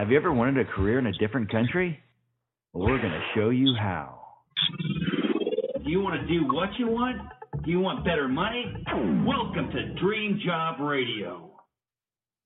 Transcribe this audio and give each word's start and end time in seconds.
Have 0.00 0.10
you 0.10 0.16
ever 0.16 0.32
wanted 0.32 0.56
a 0.56 0.64
career 0.64 0.98
in 0.98 1.04
a 1.04 1.12
different 1.12 1.52
country? 1.52 2.00
Well, 2.72 2.88
we're 2.88 3.02
going 3.02 3.12
to 3.12 3.20
show 3.34 3.50
you 3.50 3.74
how. 3.78 4.18
Do 5.84 5.90
you 5.90 6.00
want 6.00 6.18
to 6.22 6.26
do 6.26 6.46
what 6.46 6.70
you 6.78 6.86
want? 6.86 7.18
Do 7.62 7.70
you 7.70 7.80
want 7.80 8.02
better 8.02 8.26
money? 8.26 8.64
Welcome 9.26 9.70
to 9.70 10.00
Dream 10.02 10.40
Job 10.42 10.80
Radio. 10.80 11.50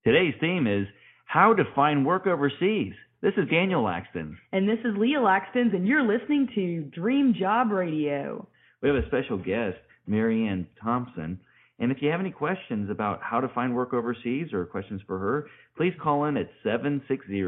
Today's 0.03 0.35
theme 0.41 0.67
is 0.67 0.89
how 1.27 1.55
to 1.55 1.63
find 1.77 2.05
work 2.05 2.27
overseas. 2.27 2.93
This 3.23 3.35
is 3.37 3.49
Daniel 3.49 3.85
Lakstins. 3.85 4.35
And 4.51 4.69
this 4.69 4.81
is 4.81 4.97
Leah 4.99 5.21
Lakstins, 5.21 5.77
and 5.77 5.87
you're 5.87 6.03
listening 6.03 6.49
to 6.57 6.91
Dream 7.01 7.37
Job 7.39 7.71
Radio. 7.71 8.49
We 8.83 8.89
have 8.89 8.97
a 8.97 9.07
special 9.07 9.39
guest, 9.39 9.79
Marianne 10.09 10.67
Thompson. 10.83 11.39
And 11.79 11.91
if 11.91 11.99
you 12.01 12.11
have 12.11 12.21
any 12.21 12.31
questions 12.31 12.89
about 12.91 13.21
how 13.23 13.41
to 13.41 13.49
find 13.49 13.75
work 13.75 13.93
overseas 13.93 14.53
or 14.53 14.65
questions 14.65 15.01
for 15.07 15.19
her, 15.19 15.47
please 15.77 15.93
call 16.01 16.25
in 16.27 16.37
at 16.37 16.49
760 16.63 17.43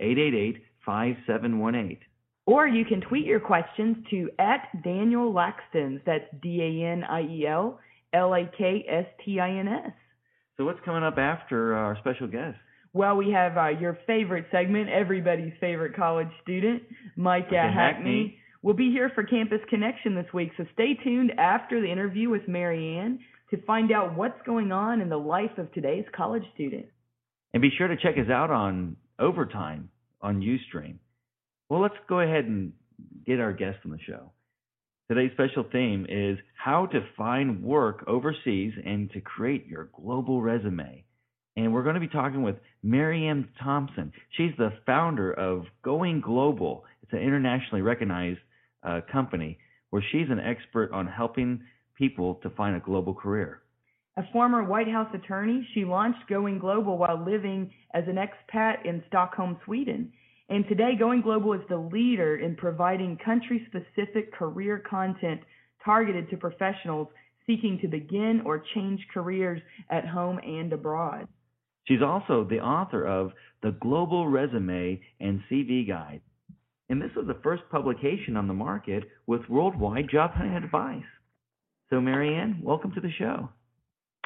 888 0.00 0.62
5718. 0.84 1.98
Or 2.46 2.68
you 2.68 2.84
can 2.84 3.00
tweet 3.00 3.24
your 3.24 3.40
questions 3.40 3.96
to 4.10 4.28
at 4.38 4.68
Daniel 4.82 5.32
Lakstins. 5.32 6.02
That's 6.04 6.24
D 6.42 6.60
A 6.60 6.92
N 6.92 7.04
I 7.04 7.22
E 7.22 7.46
L 7.46 7.80
L 8.12 8.34
A 8.34 8.50
K 8.56 8.84
S 8.86 9.06
T 9.24 9.40
I 9.40 9.50
N 9.50 9.68
S. 9.68 9.92
So, 10.58 10.64
what's 10.64 10.80
coming 10.84 11.02
up 11.02 11.16
after 11.16 11.74
our 11.74 11.96
special 11.98 12.26
guest? 12.26 12.58
Well, 12.92 13.16
we 13.16 13.30
have 13.30 13.56
uh, 13.56 13.68
your 13.68 13.98
favorite 14.06 14.46
segment, 14.52 14.88
everybody's 14.88 15.54
favorite 15.58 15.96
college 15.96 16.28
student, 16.42 16.82
Mike 17.16 17.46
Micah 17.46 17.72
Hackney. 17.74 17.74
Hackney. 17.74 18.38
will 18.62 18.74
be 18.74 18.90
here 18.92 19.10
for 19.14 19.24
Campus 19.24 19.58
Connection 19.68 20.14
this 20.14 20.32
week, 20.32 20.52
so 20.56 20.64
stay 20.74 20.94
tuned 21.02 21.32
after 21.38 21.80
the 21.80 21.90
interview 21.90 22.28
with 22.28 22.46
Marianne 22.46 23.18
to 23.50 23.62
find 23.62 23.92
out 23.92 24.16
what's 24.16 24.40
going 24.46 24.72
on 24.72 25.00
in 25.00 25.08
the 25.08 25.16
life 25.16 25.58
of 25.58 25.72
today's 25.72 26.04
college 26.14 26.44
student. 26.54 26.86
And 27.52 27.60
be 27.60 27.70
sure 27.76 27.88
to 27.88 27.96
check 27.96 28.16
us 28.16 28.30
out 28.30 28.50
on 28.50 28.96
Overtime 29.18 29.90
on 30.20 30.40
Ustream. 30.40 30.96
Well, 31.68 31.80
let's 31.80 31.94
go 32.08 32.20
ahead 32.20 32.46
and 32.46 32.72
get 33.26 33.40
our 33.40 33.52
guest 33.52 33.78
on 33.84 33.90
the 33.90 33.98
show. 34.06 34.32
Today's 35.08 35.32
special 35.32 35.64
theme 35.70 36.06
is 36.08 36.38
how 36.56 36.86
to 36.86 37.00
find 37.16 37.62
work 37.62 38.04
overseas 38.06 38.72
and 38.84 39.10
to 39.12 39.20
create 39.20 39.66
your 39.66 39.90
global 39.94 40.40
resume. 40.40 41.04
And 41.56 41.72
we're 41.72 41.82
going 41.82 41.94
to 41.94 42.00
be 42.00 42.08
talking 42.08 42.42
with 42.42 42.56
Marianne 42.82 43.48
Thompson. 43.62 44.12
She's 44.36 44.52
the 44.58 44.72
founder 44.86 45.32
of 45.32 45.64
Going 45.84 46.20
Global. 46.20 46.84
It's 47.02 47.12
an 47.12 47.20
internationally 47.20 47.82
recognized 47.82 48.40
uh, 48.82 49.02
company 49.12 49.58
where 49.90 50.02
she's 50.10 50.28
an 50.30 50.40
expert 50.40 50.90
on 50.92 51.06
helping 51.06 51.60
people 51.96 52.36
to 52.42 52.50
find 52.50 52.76
a 52.76 52.80
global 52.80 53.14
career. 53.14 53.62
A 54.16 54.22
former 54.32 54.62
White 54.62 54.88
House 54.88 55.12
attorney, 55.12 55.66
she 55.74 55.84
launched 55.84 56.28
Going 56.28 56.58
Global 56.58 56.98
while 56.98 57.24
living 57.24 57.72
as 57.94 58.04
an 58.06 58.16
expat 58.16 58.84
in 58.84 59.02
Stockholm, 59.08 59.58
Sweden. 59.64 60.12
And 60.48 60.66
today, 60.68 60.92
Going 60.96 61.22
Global 61.22 61.54
is 61.54 61.62
the 61.68 61.76
leader 61.76 62.36
in 62.36 62.54
providing 62.54 63.18
country 63.24 63.66
specific 63.66 64.32
career 64.32 64.82
content 64.88 65.40
targeted 65.84 66.30
to 66.30 66.36
professionals 66.36 67.08
seeking 67.46 67.78
to 67.80 67.88
begin 67.88 68.42
or 68.44 68.62
change 68.74 69.00
careers 69.12 69.60
at 69.90 70.06
home 70.06 70.38
and 70.38 70.72
abroad. 70.72 71.26
She's 71.86 72.02
also 72.02 72.44
the 72.44 72.60
author 72.60 73.04
of 73.04 73.32
The 73.62 73.72
Global 73.72 74.28
Resume 74.28 75.00
and 75.20 75.42
CV 75.50 75.86
Guide. 75.86 76.22
And 76.88 77.00
this 77.00 77.10
was 77.16 77.26
the 77.26 77.40
first 77.42 77.62
publication 77.70 78.36
on 78.36 78.48
the 78.48 78.54
market 78.54 79.04
with 79.26 79.48
worldwide 79.48 80.08
job 80.10 80.32
hunting 80.32 80.56
advice. 80.64 81.02
So, 81.90 82.00
Marianne, 82.00 82.60
welcome 82.62 82.92
to 82.92 83.00
the 83.00 83.10
show. 83.18 83.48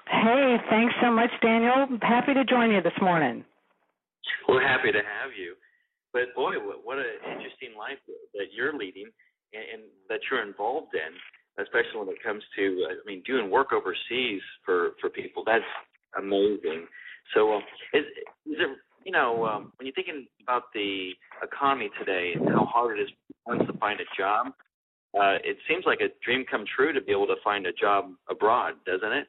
Hey, 0.06 0.56
thanks 0.70 0.94
so 1.02 1.10
much, 1.10 1.30
Daniel. 1.42 1.86
Happy 2.02 2.32
to 2.32 2.44
join 2.44 2.70
you 2.70 2.80
this 2.80 2.96
morning. 3.00 3.44
We're 4.48 4.66
happy 4.66 4.92
to 4.92 4.98
have 4.98 5.32
you. 5.38 5.54
But 6.12 6.34
boy, 6.34 6.54
what, 6.64 6.84
what 6.84 6.98
an 6.98 7.04
interesting 7.26 7.76
life 7.76 7.98
that 8.34 8.54
you're 8.54 8.72
leading 8.72 9.10
and, 9.52 9.62
and 9.74 9.82
that 10.08 10.20
you're 10.30 10.46
involved 10.46 10.94
in, 10.94 11.62
especially 11.62 12.00
when 12.00 12.08
it 12.08 12.22
comes 12.24 12.42
to, 12.56 12.86
I 12.88 12.94
mean, 13.06 13.22
doing 13.26 13.50
work 13.50 13.72
overseas 13.72 14.40
for 14.64 14.90
for 15.00 15.10
people. 15.10 15.42
That's 15.44 15.64
amazing. 16.16 16.86
So, 17.34 17.54
um, 17.54 17.62
is 17.92 18.04
is 18.46 18.56
there, 18.56 18.76
you 19.04 19.12
know, 19.12 19.44
um, 19.44 19.72
when 19.76 19.86
you're 19.86 19.94
thinking 19.94 20.26
about 20.42 20.72
the 20.72 21.10
economy 21.42 21.90
today 21.98 22.32
and 22.34 22.48
how 22.48 22.64
hard 22.64 22.98
it 22.98 23.02
is 23.02 23.08
for 23.44 23.56
us 23.56 23.66
to 23.66 23.76
find 23.78 24.00
a 24.00 24.08
job, 24.16 24.54
uh, 25.14 25.38
it 25.44 25.56
seems 25.68 25.84
like 25.86 26.00
a 26.00 26.08
dream 26.24 26.44
come 26.50 26.64
true 26.76 26.92
to 26.92 27.00
be 27.00 27.12
able 27.12 27.26
to 27.26 27.36
find 27.42 27.66
a 27.66 27.72
job 27.72 28.12
abroad, 28.28 28.74
doesn't 28.86 29.12
it? 29.12 29.26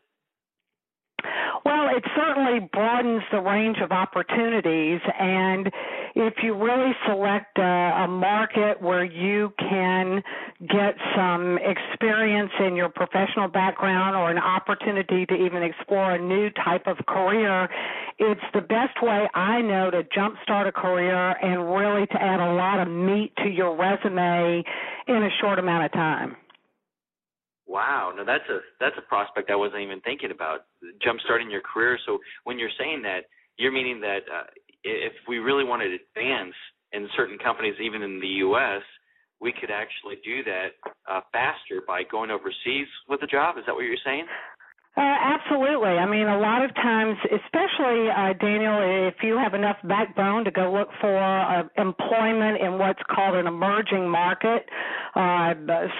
Well, 1.65 1.89
it 1.95 2.03
certainly 2.15 2.69
broadens 2.71 3.23
the 3.31 3.41
range 3.41 3.77
of 3.83 3.91
opportunities, 3.91 5.01
and 5.19 5.69
if 6.15 6.35
you 6.41 6.55
really 6.55 6.93
select 7.05 7.57
a, 7.57 8.03
a 8.03 8.07
market 8.07 8.81
where 8.81 9.03
you 9.03 9.53
can 9.59 10.23
get 10.61 10.95
some 11.15 11.57
experience 11.59 12.51
in 12.59 12.75
your 12.75 12.89
professional 12.89 13.47
background 13.47 14.15
or 14.15 14.31
an 14.31 14.37
opportunity 14.37 15.25
to 15.25 15.33
even 15.33 15.63
explore 15.63 16.11
a 16.11 16.19
new 16.19 16.49
type 16.51 16.87
of 16.87 16.97
career, 17.07 17.69
it's 18.17 18.41
the 18.53 18.61
best 18.61 19.01
way 19.01 19.29
I 19.33 19.61
know 19.61 19.91
to 19.91 20.03
jumpstart 20.03 20.67
a 20.67 20.71
career 20.71 21.35
and 21.41 21.73
really 21.73 22.07
to 22.07 22.21
add 22.21 22.39
a 22.39 22.53
lot 22.53 22.79
of 22.79 22.87
meat 22.87 23.33
to 23.37 23.49
your 23.49 23.75
resume 23.77 24.63
in 25.09 25.23
a 25.23 25.29
short 25.41 25.59
amount 25.59 25.85
of 25.85 25.91
time. 25.91 26.35
Wow, 27.67 28.13
no, 28.15 28.25
that's 28.25 28.47
a 28.49 28.59
that's 28.79 28.95
a 28.97 29.05
prospect 29.07 29.51
I 29.51 29.55
wasn't 29.55 29.81
even 29.81 30.01
thinking 30.01 30.31
about. 30.31 30.65
Jump 31.03 31.19
starting 31.23 31.51
your 31.51 31.61
career. 31.61 31.99
So 32.05 32.17
when 32.43 32.57
you're 32.57 32.73
saying 32.79 33.03
that, 33.03 33.29
you're 33.57 33.71
meaning 33.71 34.01
that 34.01 34.25
uh, 34.25 34.49
if 34.83 35.13
we 35.27 35.37
really 35.37 35.63
wanted 35.63 35.89
to 35.89 35.97
advance 36.09 36.55
in 36.93 37.07
certain 37.15 37.37
companies, 37.37 37.75
even 37.81 38.01
in 38.01 38.19
the 38.19 38.41
U.S., 38.49 38.81
we 39.39 39.53
could 39.53 39.69
actually 39.69 40.15
do 40.25 40.43
that 40.43 40.69
uh, 41.09 41.21
faster 41.31 41.81
by 41.85 42.01
going 42.03 42.31
overseas 42.31 42.87
with 43.07 43.21
a 43.21 43.27
job. 43.27 43.57
Is 43.57 43.63
that 43.67 43.75
what 43.75 43.85
you're 43.85 44.01
saying? 44.03 44.25
Uh, 44.97 45.01
absolutely. 45.01 45.95
I 45.95 46.05
mean, 46.05 46.27
a 46.27 46.39
lot 46.39 46.65
of 46.65 46.75
times, 46.75 47.15
especially 47.23 48.09
uh, 48.09 48.33
Daniel, 48.33 49.07
if 49.07 49.15
you 49.23 49.37
have 49.37 49.53
enough 49.53 49.77
backbone 49.85 50.43
to 50.43 50.51
go 50.51 50.73
look 50.73 50.89
for 50.99 51.15
uh, 51.15 51.63
employment 51.77 52.59
in 52.59 52.77
what's 52.77 52.99
called 53.09 53.35
an 53.35 53.47
emerging 53.47 54.09
market, 54.09 54.67
uh, 55.15 55.53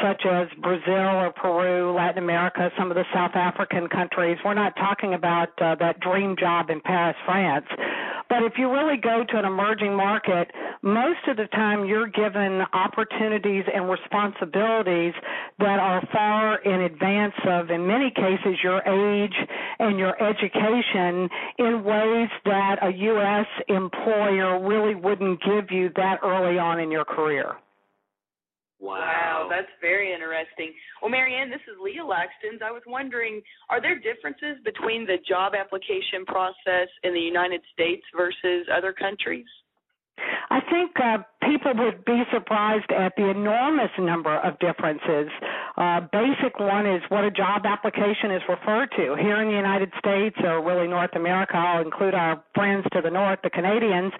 such 0.03 0.25
as 0.25 0.47
Brazil 0.61 1.15
or 1.21 1.31
Peru, 1.31 1.93
Latin 1.95 2.21
America, 2.21 2.69
some 2.77 2.91
of 2.91 2.95
the 2.95 3.05
South 3.13 3.35
African 3.35 3.87
countries, 3.87 4.37
we're 4.43 4.53
not 4.53 4.75
talking 4.75 5.13
about 5.13 5.49
uh, 5.61 5.75
that 5.79 5.99
dream 6.01 6.35
job 6.37 6.69
in 6.69 6.81
Paris, 6.81 7.15
France. 7.25 7.67
But 8.29 8.43
if 8.43 8.53
you 8.57 8.71
really 8.71 8.97
go 8.97 9.23
to 9.27 9.39
an 9.39 9.45
emerging 9.45 9.95
market, 9.95 10.51
most 10.83 11.19
of 11.27 11.37
the 11.37 11.47
time 11.47 11.85
you're 11.85 12.07
given 12.07 12.61
opportunities 12.73 13.63
and 13.73 13.89
responsibilities 13.89 15.13
that 15.57 15.79
are 15.79 16.07
far 16.11 16.57
in 16.59 16.81
advance 16.81 17.33
of, 17.47 17.71
in 17.71 17.87
many 17.87 18.11
cases, 18.11 18.59
your 18.63 18.87
age 18.89 19.35
and 19.79 19.97
your 19.97 20.21
education 20.21 21.29
in 21.57 21.83
ways 21.83 22.29
that 22.45 22.77
a 22.81 22.91
U.S. 22.91 23.47
employer 23.67 24.59
really 24.65 24.95
wouldn't 24.95 25.39
give 25.43 25.71
you 25.71 25.89
that 25.95 26.19
early 26.23 26.57
on 26.57 26.79
in 26.79 26.91
your 26.91 27.05
career. 27.05 27.55
Wow. 28.79 29.47
that's 29.49 29.67
very 29.81 30.13
interesting. 30.13 30.73
Well, 31.01 31.11
Marianne, 31.11 31.49
this 31.49 31.59
is 31.67 31.75
Leah 31.83 32.03
Lakstins. 32.03 32.61
I 32.63 32.71
was 32.71 32.83
wondering, 32.87 33.41
are 33.69 33.81
there 33.81 33.99
differences 33.99 34.55
between 34.63 35.05
the 35.05 35.17
job 35.27 35.53
application 35.53 36.25
process 36.25 36.87
in 37.03 37.13
the 37.13 37.19
United 37.19 37.61
States 37.73 38.03
versus 38.15 38.67
other 38.71 38.93
countries? 38.93 39.45
I 40.49 40.61
think 40.61 40.91
uh, 40.99 41.19
people 41.43 41.73
would 41.75 42.05
be 42.05 42.23
surprised 42.33 42.91
at 42.91 43.13
the 43.15 43.29
enormous 43.29 43.91
number 43.99 44.35
of 44.39 44.57
differences. 44.59 45.29
Uh, 45.77 46.01
basic 46.11 46.59
one 46.59 46.85
is 46.85 47.01
what 47.09 47.23
a 47.23 47.31
job 47.31 47.65
application 47.65 48.31
is 48.31 48.41
referred 48.49 48.89
to. 48.97 49.15
Here 49.15 49.41
in 49.41 49.49
the 49.49 49.55
United 49.55 49.91
States, 49.99 50.35
or 50.43 50.63
really 50.63 50.87
North 50.87 51.15
America, 51.15 51.55
I'll 51.55 51.81
include 51.81 52.13
our 52.13 52.43
friends 52.53 52.85
to 52.93 53.01
the 53.01 53.09
north, 53.09 53.39
the 53.43 53.49
Canadians, 53.49 54.13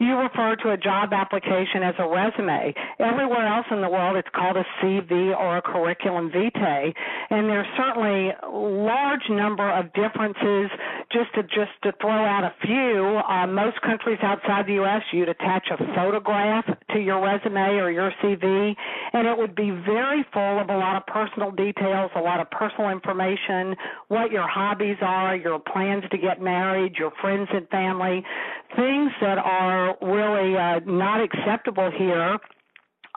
you 0.00 0.16
refer 0.16 0.56
to 0.56 0.70
a 0.70 0.76
job 0.78 1.12
application 1.12 1.82
as 1.84 1.94
a 1.98 2.08
resume. 2.08 2.72
Everywhere 2.98 3.46
else 3.46 3.66
in 3.70 3.82
the 3.82 3.88
world, 3.88 4.16
it's 4.16 4.28
called 4.34 4.56
a 4.56 4.64
CV 4.80 5.36
or 5.38 5.58
a 5.58 5.62
curriculum 5.62 6.30
vitae. 6.32 6.92
And 7.28 7.48
there's 7.48 7.66
certainly 7.76 8.32
large 8.50 9.28
number 9.28 9.70
of 9.70 9.92
differences. 9.92 10.70
Just 11.12 11.34
to 11.34 11.42
just 11.42 11.74
to 11.82 11.92
throw 12.00 12.24
out 12.24 12.44
a 12.44 12.54
few, 12.64 13.20
uh, 13.28 13.46
most 13.46 13.80
countries 13.82 14.18
outside 14.22 14.66
the 14.66 14.74
U.S. 14.74 15.02
you'd 15.12 15.28
attach 15.28 15.68
a 15.70 15.76
photograph 15.94 16.64
to 16.92 16.98
your 16.98 17.20
resume 17.20 17.76
or 17.78 17.90
your 17.90 18.12
CV, 18.22 18.74
and 19.12 19.26
it 19.26 19.36
would 19.36 19.54
be 19.54 19.70
very 19.70 20.24
full 20.32 20.60
of 20.60 20.70
a 20.70 20.76
lot 20.76 20.96
of 20.96 21.06
personal 21.06 21.50
details, 21.50 22.10
a 22.14 22.20
lot 22.20 22.40
of 22.40 22.50
personal 22.50 22.90
information, 22.90 23.74
what 24.08 24.30
your 24.30 24.48
hobbies 24.48 24.96
are, 25.02 25.36
your 25.36 25.58
plans 25.58 26.04
to 26.10 26.18
get 26.18 26.40
married, 26.40 26.94
your 26.96 27.10
friends 27.20 27.48
and 27.52 27.68
family, 27.68 28.24
things 28.76 29.10
that 29.20 29.38
are 29.38 29.89
really 30.02 30.56
uh, 30.56 30.80
not 30.86 31.20
acceptable 31.20 31.90
here 31.96 32.38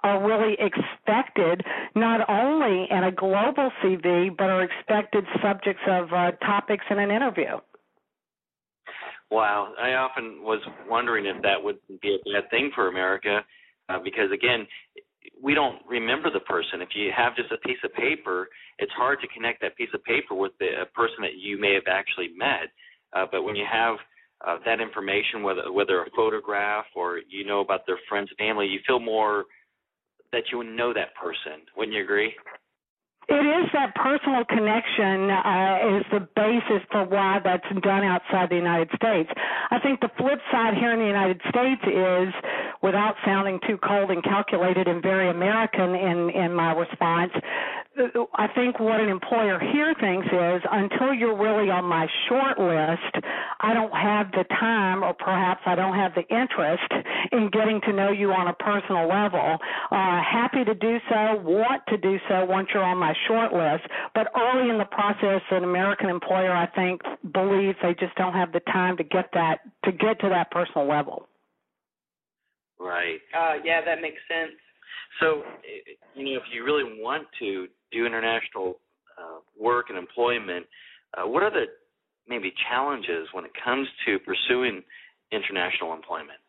are 0.04 0.28
really 0.28 0.58
expected 0.60 1.64
not 1.96 2.30
only 2.30 2.88
in 2.92 3.06
a 3.06 3.12
global 3.12 3.72
CV, 3.82 4.36
but 4.36 4.50
are 4.50 4.64
expected 4.64 5.24
subjects 5.42 5.82
of 5.88 6.12
uh, 6.12 6.32
topics 6.46 6.84
in 6.90 7.00
an 7.00 7.10
interview. 7.10 7.58
Wow, 9.32 9.74
I 9.82 9.94
often 9.94 10.44
was 10.44 10.62
wondering 10.88 11.26
if 11.26 11.42
that 11.42 11.64
would 11.64 11.78
be 12.02 12.20
a 12.20 12.34
bad 12.34 12.50
thing 12.52 12.72
for 12.76 12.90
America, 12.90 13.40
uh, 13.90 14.00
because 14.04 14.30
again, 14.32 14.68
we 15.42 15.54
don't 15.54 15.80
remember 15.88 16.30
the 16.30 16.42
person. 16.42 16.82
If 16.82 16.90
you 16.96 17.12
have 17.16 17.36
just 17.36 17.52
a 17.52 17.58
piece 17.58 17.80
of 17.84 17.94
paper, 17.94 18.50
it's 18.78 18.92
hard 18.92 19.20
to 19.22 19.28
connect 19.28 19.62
that 19.62 19.76
piece 19.76 19.90
of 19.94 20.04
paper 20.04 20.36
with 20.36 20.52
the 20.60 20.86
person 20.94 21.18
that 21.22 21.36
you 21.40 21.60
may 21.60 21.74
have 21.74 21.88
actually 21.88 22.30
met. 22.36 22.70
Uh, 23.14 23.26
but 23.32 23.44
when 23.44 23.56
you 23.56 23.66
have 23.70 23.98
uh, 24.46 24.58
that 24.66 24.82
information, 24.82 25.44
whether 25.44 25.72
whether 25.72 26.02
a 26.02 26.10
photograph 26.16 26.86
or 26.96 27.20
you 27.30 27.46
know 27.46 27.62
about 27.62 27.86
their 27.88 28.00
friends 28.10 28.30
family, 28.38 28.68
you 28.68 28.80
feel 28.86 29.00
more 29.00 29.46
that 30.32 30.44
you 30.52 30.64
know 30.64 30.94
that 30.94 31.16
person. 31.16 31.62
Wouldn't 31.78 31.96
you 31.96 32.04
agree? 32.04 32.34
It 33.30 33.36
is 33.36 33.72
that 33.72 33.96
personal 33.96 34.44
connection 34.44 35.32
uh, 35.32 35.96
is 35.96 36.04
the 36.12 36.28
basis 36.36 36.84
for 36.92 37.06
why 37.06 37.40
that's 37.42 37.64
done 37.82 38.04
outside 38.04 38.50
the 38.50 38.58
United 38.58 38.90
States. 38.96 39.30
I 39.72 39.80
think 39.80 40.02
the 40.02 40.12
flip 40.18 40.40
side 40.52 40.74
here 40.76 40.92
in 40.92 41.00
the 41.00 41.08
United 41.08 41.40
States 41.48 41.82
is, 41.88 42.34
without 42.82 43.16
sounding 43.24 43.62
too 43.66 43.78
cold 43.78 44.12
and 44.12 44.22
calculated 44.22 44.90
and 44.90 45.02
very 45.02 45.30
American 45.30 45.96
in 45.96 46.30
in 46.32 46.54
my 46.54 46.74
response, 46.74 47.32
I 48.36 48.48
think 48.56 48.80
what 48.80 49.00
an 49.00 49.08
employer 49.08 49.60
here 49.60 49.94
thinks 50.00 50.28
is 50.28 50.62
until 50.72 51.14
you're 51.14 51.38
really 51.38 51.70
on 51.70 51.86
my 51.86 52.08
short 52.28 52.60
list, 52.60 53.24
I 53.64 53.74
don't 53.74 53.96
have 53.96 54.32
the 54.32 54.44
time 54.60 55.04
or 55.04 55.14
perhaps 55.14 55.62
I 55.66 55.76
don't 55.76 55.96
have 55.96 56.12
the 56.16 56.28
interest 56.28 56.84
in 57.32 57.50
getting 57.50 57.80
to 57.88 57.94
know 57.94 58.12
you 58.12 58.34
on 58.34 58.50
a 58.50 58.54
personal 58.54 59.08
level. 59.08 59.58
Uh, 59.90 60.20
happy 60.22 60.66
to 60.66 60.76
do 60.76 60.98
so, 61.10 61.40
want 61.40 61.82
to 61.88 61.98
do 61.98 62.18
so 62.28 62.44
once 62.44 62.68
you're 62.74 62.84
on 62.84 62.98
my 62.98 63.14
short 63.28 63.54
list, 63.54 63.88
but 64.14 64.28
early 64.36 64.70
in 64.70 64.78
the 64.78 64.86
process, 64.92 65.42
an 65.50 65.64
American 65.64 66.10
employer, 66.10 66.52
I 66.52 66.68
think, 66.76 67.02
believes 67.34 67.78
they 67.82 67.96
just 67.98 68.16
don't 68.16 68.34
have 68.34 68.52
the 68.52 68.60
time 68.60 68.98
to 68.98 69.04
get 69.04 69.30
that, 69.34 69.60
to 69.86 69.94
get 69.94 70.20
to 70.20 70.30
that 70.30 70.52
personal 70.52 70.86
level. 70.86 71.28
Right. 72.78 73.20
Uh, 73.34 73.64
yeah, 73.64 73.80
that 73.86 74.02
makes 74.02 74.20
sense. 74.28 74.60
So, 75.22 75.44
you 76.16 76.26
know, 76.26 76.36
if 76.36 76.44
you 76.52 76.66
really 76.66 77.00
want 77.00 77.28
to 77.40 77.68
do 77.94 78.06
international 78.06 78.80
uh, 79.18 79.40
work 79.58 79.86
and 79.88 79.98
employment, 79.98 80.66
uh, 81.16 81.26
what 81.26 81.44
are 81.44 81.52
the 81.52 81.66
maybe 82.28 82.54
challenges 82.70 83.28
when 83.34 83.46
it 83.46 83.52
comes 83.64 83.88
to 84.06 84.20
pursuing 84.20 84.84
international 85.32 85.94
employment? 85.94 86.40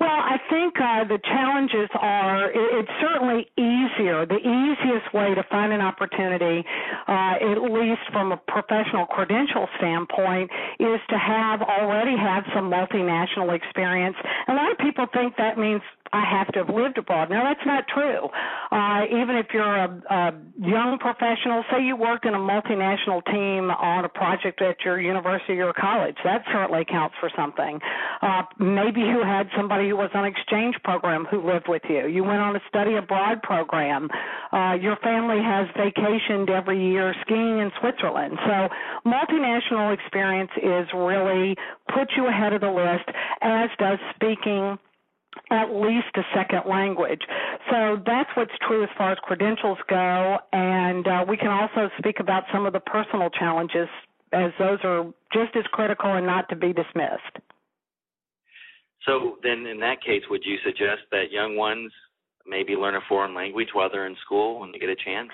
Well, 0.00 0.10
I 0.10 0.38
think 0.50 0.74
uh, 0.74 1.06
the 1.06 1.22
challenges 1.22 1.88
are 1.94 2.50
it's 2.50 2.90
certainly 2.98 3.46
easier. 3.54 4.26
The 4.26 4.42
easiest 4.42 5.14
way 5.14 5.36
to 5.36 5.44
find 5.46 5.72
an 5.72 5.80
opportunity, 5.80 6.66
uh, 7.06 7.38
at 7.38 7.62
least 7.70 8.02
from 8.10 8.32
a 8.32 8.36
professional 8.50 9.06
credential 9.06 9.68
standpoint, 9.78 10.50
is 10.80 10.98
to 11.06 11.18
have 11.18 11.62
already 11.62 12.18
have 12.18 12.42
some 12.52 12.66
multinational 12.74 13.54
experience. 13.54 14.16
A 14.48 14.54
lot 14.54 14.70
of 14.70 14.78
people 14.78 15.06
think 15.12 15.36
that 15.36 15.58
means 15.58 15.82
I 16.12 16.24
have 16.28 16.52
to 16.52 16.64
have 16.64 16.74
lived 16.74 16.98
abroad. 16.98 17.30
Now 17.30 17.42
that's 17.42 17.64
not 17.64 17.88
true. 17.88 18.28
Uh, 18.70 19.04
even 19.08 19.36
if 19.36 19.46
you're 19.54 19.64
a, 19.64 19.88
a 20.10 20.32
young 20.60 20.98
professional, 21.00 21.64
say 21.72 21.82
you 21.82 21.96
worked 21.96 22.26
in 22.26 22.34
a 22.34 22.38
multinational 22.38 23.24
team 23.24 23.70
on 23.70 24.04
a 24.04 24.10
project 24.10 24.60
at 24.60 24.76
your 24.84 25.00
university 25.00 25.58
or 25.60 25.72
college, 25.72 26.16
that 26.22 26.44
certainly 26.52 26.84
counts 26.84 27.16
for 27.18 27.30
something. 27.34 27.80
Uh, 28.20 28.42
maybe 28.58 29.00
you 29.00 29.22
had 29.24 29.48
somebody 29.56 29.88
who 29.88 29.96
was 29.96 30.10
on 30.12 30.26
exchange 30.26 30.76
program 30.84 31.24
who 31.30 31.40
lived 31.40 31.66
with 31.66 31.82
you. 31.88 32.06
You 32.06 32.24
went 32.24 32.40
on 32.40 32.56
a 32.56 32.60
study 32.68 32.96
abroad 32.96 33.40
program. 33.42 34.10
Uh, 34.52 34.74
your 34.74 34.96
family 34.96 35.40
has 35.40 35.66
vacationed 35.72 36.50
every 36.50 36.92
year 36.92 37.14
skiing 37.22 37.58
in 37.58 37.72
Switzerland. 37.80 38.36
So 38.44 38.68
multinational 39.06 39.94
experience 39.94 40.50
is 40.58 40.86
really 40.94 41.56
put 41.94 42.08
you 42.16 42.26
ahead 42.26 42.52
of 42.52 42.60
the 42.60 42.70
list, 42.70 43.08
as 43.40 43.70
does 43.78 43.98
speaking 44.14 44.78
at 45.50 45.72
least 45.72 46.12
a 46.16 46.22
second 46.34 46.62
language. 46.68 47.22
So 47.70 48.02
that's 48.04 48.28
what's 48.36 48.52
true 48.66 48.82
as 48.82 48.90
far 48.96 49.12
as 49.12 49.18
credentials 49.22 49.78
go. 49.88 50.38
And 50.52 51.06
uh, 51.06 51.24
we 51.28 51.36
can 51.36 51.48
also 51.48 51.90
speak 51.98 52.16
about 52.20 52.44
some 52.52 52.66
of 52.66 52.72
the 52.72 52.80
personal 52.80 53.30
challenges, 53.30 53.88
as 54.32 54.52
those 54.58 54.78
are 54.84 55.04
just 55.32 55.56
as 55.56 55.64
critical 55.72 56.14
and 56.14 56.26
not 56.26 56.48
to 56.50 56.56
be 56.56 56.72
dismissed. 56.72 57.40
So 59.06 59.38
then, 59.42 59.66
in 59.66 59.80
that 59.80 60.02
case, 60.04 60.22
would 60.30 60.42
you 60.44 60.58
suggest 60.64 61.02
that 61.10 61.32
young 61.32 61.56
ones 61.56 61.90
maybe 62.46 62.74
learn 62.74 62.94
a 62.94 63.00
foreign 63.08 63.34
language 63.34 63.68
while 63.72 63.88
they're 63.90 64.06
in 64.06 64.16
school 64.24 64.60
when 64.60 64.70
they 64.72 64.78
get 64.78 64.88
a 64.88 64.96
chance? 64.96 65.30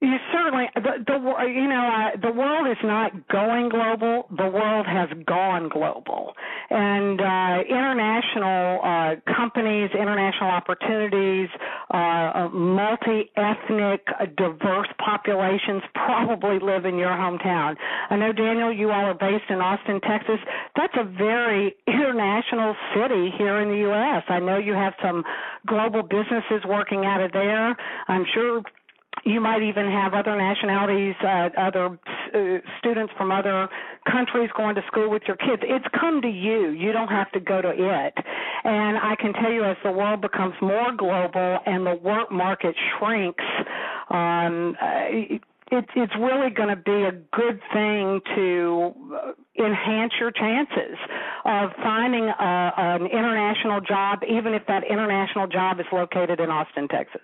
You 0.00 0.14
certainly 0.32 0.66
the, 0.76 1.02
the 1.04 1.18
you 1.50 1.66
know 1.66 1.90
uh, 1.90 2.20
the 2.22 2.30
world 2.30 2.68
is 2.70 2.78
not 2.84 3.26
going 3.26 3.68
global. 3.68 4.28
The 4.30 4.46
world 4.46 4.86
has 4.86 5.08
gone 5.26 5.68
global, 5.68 6.34
and 6.70 7.20
uh, 7.20 7.66
international 7.68 8.78
uh, 8.78 9.16
companies, 9.34 9.90
international 9.98 10.50
opportunities, 10.50 11.48
uh, 11.90 12.48
multi-ethnic, 12.52 14.06
diverse 14.36 14.86
populations 15.04 15.82
probably 15.94 16.60
live 16.60 16.84
in 16.84 16.96
your 16.96 17.10
hometown. 17.10 17.74
I 18.10 18.14
know 18.14 18.32
Daniel, 18.32 18.72
you 18.72 18.92
all 18.92 19.06
are 19.06 19.14
based 19.14 19.50
in 19.50 19.58
Austin, 19.58 20.00
Texas. 20.02 20.38
That's 20.76 20.94
a 20.94 21.04
very 21.10 21.74
international 21.88 22.76
city 22.94 23.32
here 23.36 23.58
in 23.62 23.70
the 23.70 23.78
U.S. 23.90 24.22
I 24.28 24.38
know 24.38 24.58
you 24.58 24.74
have 24.74 24.94
some 25.02 25.24
global 25.66 26.04
businesses 26.04 26.62
working 26.68 27.04
out 27.04 27.20
of 27.20 27.32
there. 27.32 27.76
I'm 28.06 28.24
sure 28.32 28.62
you 29.24 29.40
might 29.40 29.62
even 29.62 29.90
have 29.90 30.14
other 30.14 30.36
nationalities, 30.36 31.14
uh, 31.22 31.48
other 31.58 31.98
uh, 32.34 32.58
students 32.78 33.12
from 33.16 33.30
other 33.30 33.68
countries 34.10 34.50
going 34.56 34.74
to 34.74 34.82
school 34.86 35.10
with 35.10 35.22
your 35.26 35.36
kids. 35.36 35.62
It's 35.64 35.86
come 35.98 36.22
to 36.22 36.28
you. 36.28 36.70
You 36.70 36.92
don't 36.92 37.08
have 37.08 37.30
to 37.32 37.40
go 37.40 37.60
to 37.60 37.70
it. 37.70 38.14
And 38.64 38.98
I 38.98 39.16
can 39.20 39.32
tell 39.32 39.52
you, 39.52 39.64
as 39.64 39.76
the 39.84 39.92
world 39.92 40.20
becomes 40.20 40.54
more 40.60 40.92
global 40.96 41.58
and 41.66 41.86
the 41.86 41.94
work 41.94 42.30
market 42.30 42.74
shrinks, 42.98 43.44
um, 44.10 44.76
uh, 44.80 45.04
it, 45.10 45.42
it's 45.70 46.12
really 46.18 46.50
going 46.50 46.70
to 46.70 46.76
be 46.76 47.04
a 47.04 47.12
good 47.12 47.60
thing 47.72 48.20
to 48.34 48.94
uh, 49.12 49.62
enhance 49.62 50.12
your 50.18 50.30
chances 50.30 50.96
of 51.44 51.70
finding 51.82 52.24
a, 52.24 52.72
an 52.76 53.02
international 53.06 53.80
job, 53.80 54.20
even 54.28 54.54
if 54.54 54.62
that 54.66 54.84
international 54.84 55.46
job 55.46 55.78
is 55.80 55.86
located 55.92 56.40
in 56.40 56.48
Austin, 56.50 56.88
Texas. 56.88 57.20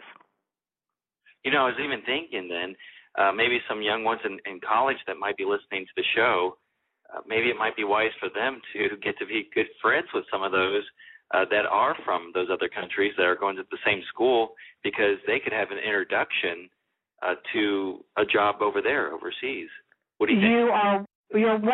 You 1.44 1.52
know, 1.52 1.64
I 1.64 1.69
was 1.69 1.81
even 1.82 2.02
thinking 2.02 2.49
then 2.49 2.75
uh, 3.19 3.32
maybe 3.32 3.61
some 3.69 3.82
young 3.82 4.02
ones 4.05 4.20
in, 4.25 4.38
in 4.50 4.61
college 4.61 4.96
that 5.06 5.17
might 5.17 5.37
be 5.37 5.44
listening 5.44 5.85
to 5.87 5.93
the 5.96 6.05
show. 6.14 6.56
Uh, 7.12 7.20
maybe 7.26 7.49
it 7.49 7.56
might 7.56 7.76
be 7.76 7.85
wise 7.85 8.11
for 8.19 8.29
them 8.35 8.61
to 8.73 8.96
get 9.05 9.19
to 9.19 9.26
be 9.26 9.49
good 9.55 9.67
friends 9.81 10.08
with 10.14 10.25
some 10.32 10.43
of 10.43 10.52
those 10.52 10.82
uh, 11.32 11.44
that 11.50 11.67
are 11.67 11.96
from 12.05 12.31
those 12.35 12.49
other 12.52 12.69
countries 12.69 13.13
that 13.17 13.24
are 13.24 13.36
going 13.36 13.56
to 13.56 13.65
the 13.70 13.79
same 13.86 14.03
school 14.08 14.55
because 14.82 15.17
they 15.27 15.39
could 15.39 15.53
have 15.53 15.70
an 15.70 15.79
introduction 15.79 16.69
uh, 17.22 17.34
to 17.53 18.05
a 18.19 18.24
job 18.24 18.56
over 18.60 18.82
there 18.82 19.13
overseas. 19.13 19.69
What 20.19 20.29
do 20.29 20.34
you 20.34 20.41
think? 20.41 20.51
You 20.51 20.69
are 20.72 21.05
you're 21.34 21.58
100% 21.58 21.67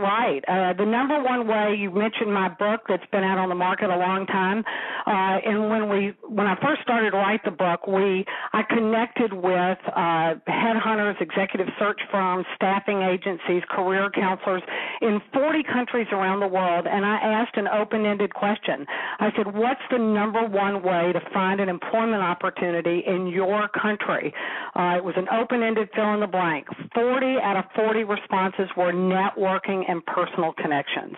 right. 0.00 0.40
Uh, 0.48 0.72
the 0.72 0.84
number 0.84 1.22
one 1.22 1.46
way 1.46 1.74
you 1.78 1.90
mentioned 1.90 2.32
my 2.32 2.48
book 2.48 2.82
that's 2.88 3.04
been 3.12 3.24
out 3.24 3.38
on 3.38 3.48
the 3.48 3.54
market 3.54 3.90
a 3.90 3.96
long 3.96 4.26
time, 4.26 4.64
uh, 5.06 5.38
and 5.44 5.68
when 5.68 5.88
we 5.88 6.12
when 6.28 6.46
I 6.46 6.56
first 6.62 6.82
started 6.82 7.10
to 7.10 7.16
write 7.16 7.44
the 7.44 7.50
book, 7.50 7.86
we 7.86 8.24
I 8.52 8.62
connected 8.62 9.32
with 9.32 9.78
uh, 9.86 10.40
headhunters, 10.48 11.20
executive 11.20 11.68
search 11.78 12.00
firms, 12.10 12.46
staffing 12.56 13.02
agencies, 13.02 13.62
career 13.68 14.10
counselors 14.10 14.62
in 15.02 15.20
40 15.32 15.62
countries 15.64 16.06
around 16.12 16.40
the 16.40 16.48
world, 16.48 16.86
and 16.86 17.04
I 17.04 17.16
asked 17.16 17.56
an 17.56 17.68
open-ended 17.68 18.34
question. 18.34 18.86
I 19.18 19.30
said, 19.36 19.54
"What's 19.54 19.82
the 19.90 19.98
number 19.98 20.44
one 20.46 20.82
way 20.82 21.12
to 21.12 21.20
find 21.32 21.60
an 21.60 21.68
employment 21.68 22.22
opportunity 22.22 23.02
in 23.06 23.26
your 23.26 23.68
country?" 23.68 24.32
Uh, 24.74 24.96
it 24.96 25.04
was 25.04 25.14
an 25.16 25.28
open-ended 25.28 25.90
fill 25.94 26.14
in 26.14 26.20
the 26.20 26.26
blank. 26.26 26.66
40 26.94 27.36
out 27.42 27.56
of 27.56 27.64
40 27.76 28.04
responses 28.04 28.69
were 28.76 28.92
networking 28.92 29.82
and 29.88 30.04
personal 30.06 30.52
connections. 30.52 31.14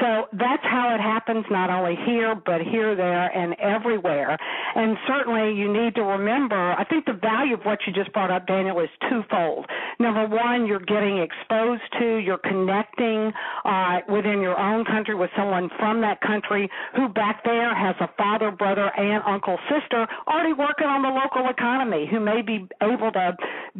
So 0.00 0.26
that's 0.32 0.62
how 0.64 0.94
it 0.94 1.00
happens 1.00 1.44
not 1.50 1.70
only 1.70 1.96
here, 2.06 2.34
but 2.34 2.60
here, 2.60 2.96
there, 2.96 3.30
and 3.36 3.54
everywhere. 3.60 4.36
And 4.74 4.96
certainly 5.06 5.54
you 5.54 5.72
need 5.72 5.94
to 5.94 6.02
remember, 6.02 6.72
I 6.72 6.84
think 6.84 7.04
the 7.06 7.12
value 7.12 7.54
of 7.54 7.60
what 7.62 7.78
you 7.86 7.92
just 7.92 8.12
brought 8.12 8.30
up, 8.30 8.46
Daniel, 8.46 8.80
is 8.80 8.88
twofold. 9.08 9.66
Number 9.98 10.26
one, 10.26 10.66
you're 10.66 10.80
getting 10.80 11.18
exposed 11.18 11.82
to, 12.00 12.16
you're 12.16 12.38
connecting 12.38 13.32
uh, 13.64 14.00
within 14.08 14.40
your 14.40 14.58
own 14.58 14.84
country 14.84 15.14
with 15.14 15.30
someone 15.36 15.70
from 15.78 16.00
that 16.00 16.20
country 16.20 16.68
who 16.96 17.08
back 17.08 17.44
there 17.44 17.74
has 17.74 17.94
a 18.00 18.08
father, 18.16 18.50
brother, 18.50 18.90
aunt, 18.98 19.24
uncle, 19.26 19.58
sister 19.70 20.06
already 20.26 20.52
working 20.52 20.86
on 20.86 21.02
the 21.02 21.08
local 21.08 21.48
economy 21.50 22.08
who 22.10 22.20
may 22.20 22.42
be 22.42 22.66
able 22.82 23.12
to 23.12 23.36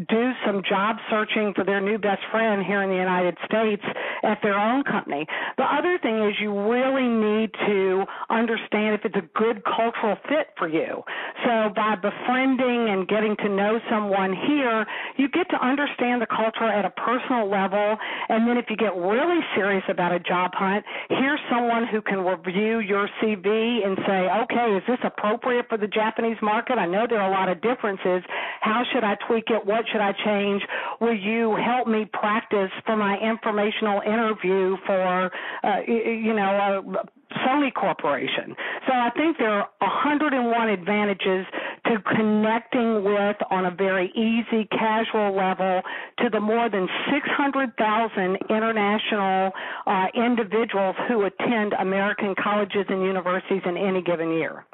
do 0.08 0.32
some 0.46 0.62
job 0.68 0.96
searching 1.10 1.52
for 1.54 1.64
their 1.64 1.80
new 1.80 1.98
best 1.98 2.22
friend 2.30 2.64
here 2.64 2.82
in 2.82 2.90
the 2.90 2.93
United 2.94 3.36
States 3.44 3.82
at 4.22 4.38
their 4.42 4.58
own 4.58 4.84
company. 4.84 5.26
The 5.56 5.64
other 5.64 5.98
thing 6.02 6.24
is 6.24 6.34
you 6.40 6.52
really 6.52 7.08
need 7.08 7.52
to 7.66 7.74
to 7.74 8.04
understand 8.30 8.94
if 8.94 9.04
it's 9.04 9.16
a 9.16 9.28
good 9.38 9.62
cultural 9.64 10.16
fit 10.28 10.48
for 10.58 10.68
you. 10.68 11.02
So 11.44 11.70
by 11.74 11.96
befriending 11.96 12.88
and 12.90 13.06
getting 13.08 13.36
to 13.36 13.48
know 13.48 13.78
someone 13.90 14.34
here, 14.46 14.86
you 15.16 15.28
get 15.28 15.48
to 15.50 15.58
understand 15.64 16.22
the 16.22 16.26
culture 16.26 16.64
at 16.70 16.84
a 16.84 16.90
personal 16.90 17.50
level. 17.50 17.96
And 18.28 18.48
then 18.48 18.56
if 18.56 18.66
you 18.70 18.76
get 18.76 18.94
really 18.96 19.40
serious 19.54 19.84
about 19.88 20.12
a 20.12 20.20
job 20.20 20.52
hunt, 20.54 20.84
here's 21.08 21.40
someone 21.50 21.86
who 21.86 22.00
can 22.00 22.20
review 22.20 22.80
your 22.80 23.08
CV 23.20 23.84
and 23.84 23.98
say, 24.06 24.28
okay, 24.44 24.76
is 24.76 24.82
this 24.86 25.00
appropriate 25.04 25.66
for 25.68 25.78
the 25.78 25.88
Japanese 25.88 26.38
market? 26.42 26.78
I 26.78 26.86
know 26.86 27.06
there 27.08 27.20
are 27.20 27.30
a 27.30 27.34
lot 27.34 27.48
of 27.48 27.60
differences. 27.60 28.22
How 28.60 28.82
should 28.92 29.04
I 29.04 29.16
tweak 29.26 29.44
it? 29.48 29.64
What 29.64 29.84
should 29.90 30.00
I 30.00 30.12
change? 30.24 30.62
Will 31.00 31.16
you 31.16 31.56
help 31.56 31.88
me 31.88 32.06
practice 32.12 32.70
for 32.86 32.96
my 32.96 33.16
informational 33.18 34.00
interview 34.02 34.76
for, 34.86 35.30
uh, 35.62 35.80
you 35.86 36.34
know, 36.34 36.82
a 36.90 37.34
Sony 37.46 37.72
Corporation. 37.72 38.54
So 38.86 38.92
I 38.92 39.10
think 39.16 39.38
there 39.38 39.50
are 39.50 39.68
101 39.80 40.68
advantages 40.68 41.46
to 41.86 41.96
connecting 42.14 43.04
with 43.04 43.36
on 43.50 43.66
a 43.66 43.70
very 43.70 44.10
easy, 44.14 44.66
casual 44.70 45.36
level 45.36 45.82
to 46.18 46.30
the 46.30 46.40
more 46.40 46.70
than 46.70 46.88
600,000 47.12 48.38
international 48.48 49.52
uh, 49.86 50.06
individuals 50.14 50.96
who 51.08 51.24
attend 51.24 51.72
American 51.74 52.34
colleges 52.42 52.86
and 52.88 53.02
universities 53.02 53.62
in 53.64 53.76
any 53.76 54.02
given 54.02 54.32
year. 54.32 54.64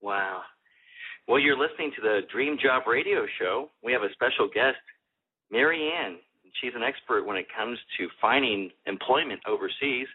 Wow. 0.00 0.42
Well, 1.28 1.38
you're 1.38 1.58
listening 1.58 1.92
to 1.96 2.02
the 2.02 2.20
Dream 2.32 2.58
Job 2.60 2.82
Radio 2.86 3.26
Show. 3.38 3.70
We 3.82 3.92
have 3.92 4.02
a 4.02 4.12
special 4.12 4.48
guest, 4.52 4.82
Marianne. 5.50 6.18
She's 6.60 6.72
an 6.74 6.82
expert 6.82 7.24
when 7.24 7.36
it 7.36 7.46
comes 7.56 7.78
to 7.98 8.08
finding 8.20 8.70
employment 8.86 9.40
overseas. 9.46 10.06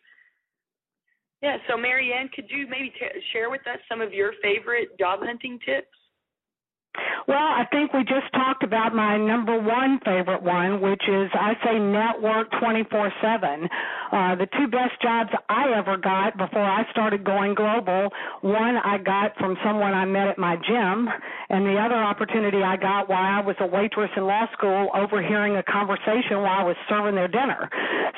Yeah, 1.41 1.57
so 1.69 1.77
Marianne, 1.77 2.29
could 2.35 2.45
you 2.49 2.67
maybe 2.69 2.89
t- 2.89 3.21
share 3.31 3.49
with 3.49 3.61
us 3.67 3.79
some 3.89 4.01
of 4.01 4.13
your 4.13 4.31
favorite 4.41 4.97
job 4.97 5.19
hunting 5.21 5.59
tips? 5.65 5.96
Well, 7.27 7.37
I 7.37 7.65
think 7.71 7.93
we 7.93 8.03
just 8.03 8.31
talked 8.33 8.63
about 8.63 8.95
my 8.95 9.17
number 9.17 9.59
one 9.59 9.99
favorite 10.05 10.43
one, 10.43 10.81
which 10.81 11.03
is 11.07 11.29
I 11.33 11.53
say 11.63 11.79
network 11.79 12.47
24 12.59 13.11
7. 13.21 13.69
Uh, 14.11 14.35
the 14.35 14.47
two 14.57 14.67
best 14.67 14.95
jobs 15.01 15.29
I 15.49 15.73
ever 15.75 15.97
got 15.97 16.37
before 16.37 16.63
I 16.63 16.89
started 16.91 17.23
going 17.23 17.55
global, 17.55 18.09
one 18.41 18.77
I 18.77 18.97
got 18.97 19.35
from 19.37 19.57
someone 19.63 19.93
I 19.93 20.05
met 20.05 20.27
at 20.27 20.37
my 20.37 20.55
gym, 20.55 21.09
and 21.49 21.65
the 21.65 21.77
other 21.77 21.95
opportunity 21.95 22.63
I 22.63 22.77
got 22.77 23.09
while 23.09 23.19
I 23.19 23.41
was 23.41 23.55
a 23.59 23.67
waitress 23.67 24.11
in 24.15 24.25
law 24.25 24.47
school 24.53 24.89
overhearing 24.95 25.57
a 25.57 25.63
conversation 25.63 26.39
while 26.39 26.61
I 26.61 26.63
was 26.63 26.77
serving 26.87 27.15
their 27.15 27.27
dinner. 27.27 27.69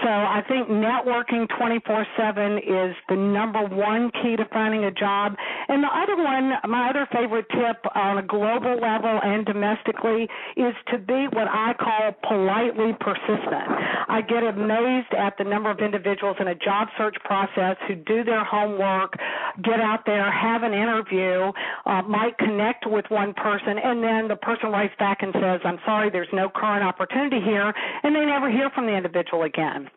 So 0.04 0.10
I 0.10 0.44
think 0.48 0.70
networking 0.70 1.48
24 1.58 2.06
7 2.18 2.58
is 2.60 2.96
the 3.10 3.16
number 3.16 3.66
one 3.66 4.12
key 4.22 4.36
to 4.36 4.46
finding 4.54 4.86
a 4.86 4.92
job. 4.92 5.36
And 5.68 5.84
the 5.84 5.90
other 5.90 6.16
one, 6.16 6.54
my 6.70 6.90
other 6.90 7.08
favorite 7.12 7.46
tip 7.50 7.78
on 7.96 8.20
a 8.20 8.24
global 8.24 8.69
level 8.76 9.20
and 9.24 9.46
domestically, 9.46 10.28
is 10.58 10.74
to 10.92 10.98
be 10.98 11.28
what 11.32 11.48
I 11.48 11.74
call 11.74 12.14
politely 12.28 12.94
persistent. 13.00 13.68
I 14.08 14.22
get 14.22 14.44
amazed 14.44 15.14
at 15.18 15.38
the 15.38 15.44
number 15.44 15.70
of 15.70 15.80
individuals 15.80 16.38
in 16.40 16.48
a 16.48 16.56
job 16.56 16.88
search 16.98 17.16
process 17.24 17.78
who 17.88 17.96
do 17.96 18.24
their 18.24 18.44
homework, 18.44 19.14
get 19.64 19.80
out 19.80 20.06
there, 20.06 20.32
have 20.32 20.64
an 20.64 20.74
interview, 20.74 21.52
uh, 21.86 22.02
might 22.04 22.38
connect 22.38 22.86
with 22.88 23.06
one 23.10 23.34
person, 23.34 23.78
and 23.78 24.04
then 24.04 24.28
the 24.28 24.36
person 24.36 24.70
writes 24.72 24.94
back 25.00 25.20
and 25.22 25.34
says, 25.34 25.62
I'm 25.64 25.80
sorry, 25.86 26.10
there's 26.10 26.32
no 26.34 26.50
current 26.50 26.84
opportunity 26.84 27.42
here, 27.42 27.74
and 28.04 28.16
they 28.16 28.26
never 28.26 28.50
hear 28.50 28.70
from 28.74 28.86
the 28.86 28.96
individual 28.96 29.44
again 29.44 29.90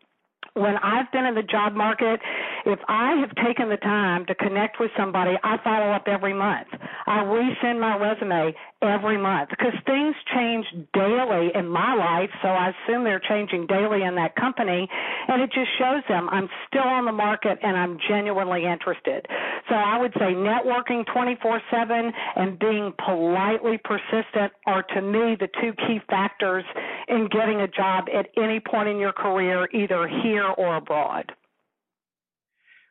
when 0.55 0.77
I've 0.77 1.11
been 1.13 1.25
in 1.25 1.35
the 1.35 1.43
job 1.43 1.75
market, 1.75 2.21
if 2.67 2.79
I 2.89 3.17
have 3.21 3.35
taken 3.45 3.69
the 3.69 3.79
time 3.79 4.27
to 4.27 4.35
connect 4.35 4.79
with 4.79 4.91
somebody, 4.97 5.35
I 5.43 5.57
follow 5.65 5.91
up 5.93 6.05
every 6.07 6.35
month. 6.35 6.69
I 7.07 7.21
resend 7.21 7.81
my 7.81 7.97
resume 7.97 8.55
every 8.83 9.17
month 9.17 9.51
because 9.51 9.73
things 9.87 10.15
change 10.35 10.67
daily 10.93 11.51
in 11.55 11.69
my 11.69 11.95
life, 11.95 12.31
so 12.43 12.49
I 12.49 12.71
assume 12.71 13.05
they're 13.05 13.23
changing 13.29 13.67
daily 13.67 14.03
in 14.03 14.15
that 14.17 14.37
company, 14.37 14.89
and 15.29 15.41
it 15.41 15.51
just 15.53 15.71
shows 15.79 16.03
them 16.09 16.29
I'm 16.31 16.49
still 16.69 16.83
on 16.83 17.07
the 17.07 17.13
market 17.13 17.59
and 17.63 17.77
I'm 17.77 17.99
genuinely 18.09 18.67
interested. 18.67 19.27
So 19.69 19.75
I 19.75 19.99
would 19.99 20.13
say 20.15 20.35
networking 20.35 21.07
24/7 21.07 22.13
and 22.37 22.59
being 22.59 22.93
politely 23.05 23.79
persistent 23.79 24.53
are 24.67 24.83
to 24.83 25.01
me 25.01 25.37
the 25.37 25.49
two 25.61 25.73
key 25.87 26.01
factors 26.11 26.65
in 27.09 27.29
getting 27.29 27.61
a 27.61 27.69
job 27.69 28.07
at 28.15 28.29
any 28.37 28.61
point 28.61 28.89
in 28.89 28.99
your 28.99 29.13
career, 29.13 29.69
either 29.73 30.09
here 30.23 30.49
or 30.57 30.77
abroad. 30.77 31.33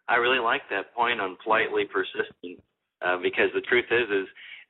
I 0.07 0.15
really 0.15 0.39
like 0.39 0.61
that 0.69 0.93
point 0.93 1.21
on 1.21 1.37
politely 1.43 1.85
persistent 1.85 2.61
uh, 3.05 3.17
because 3.17 3.49
the 3.53 3.61
truth 3.61 3.85
is 3.91 4.09
is 4.09 4.27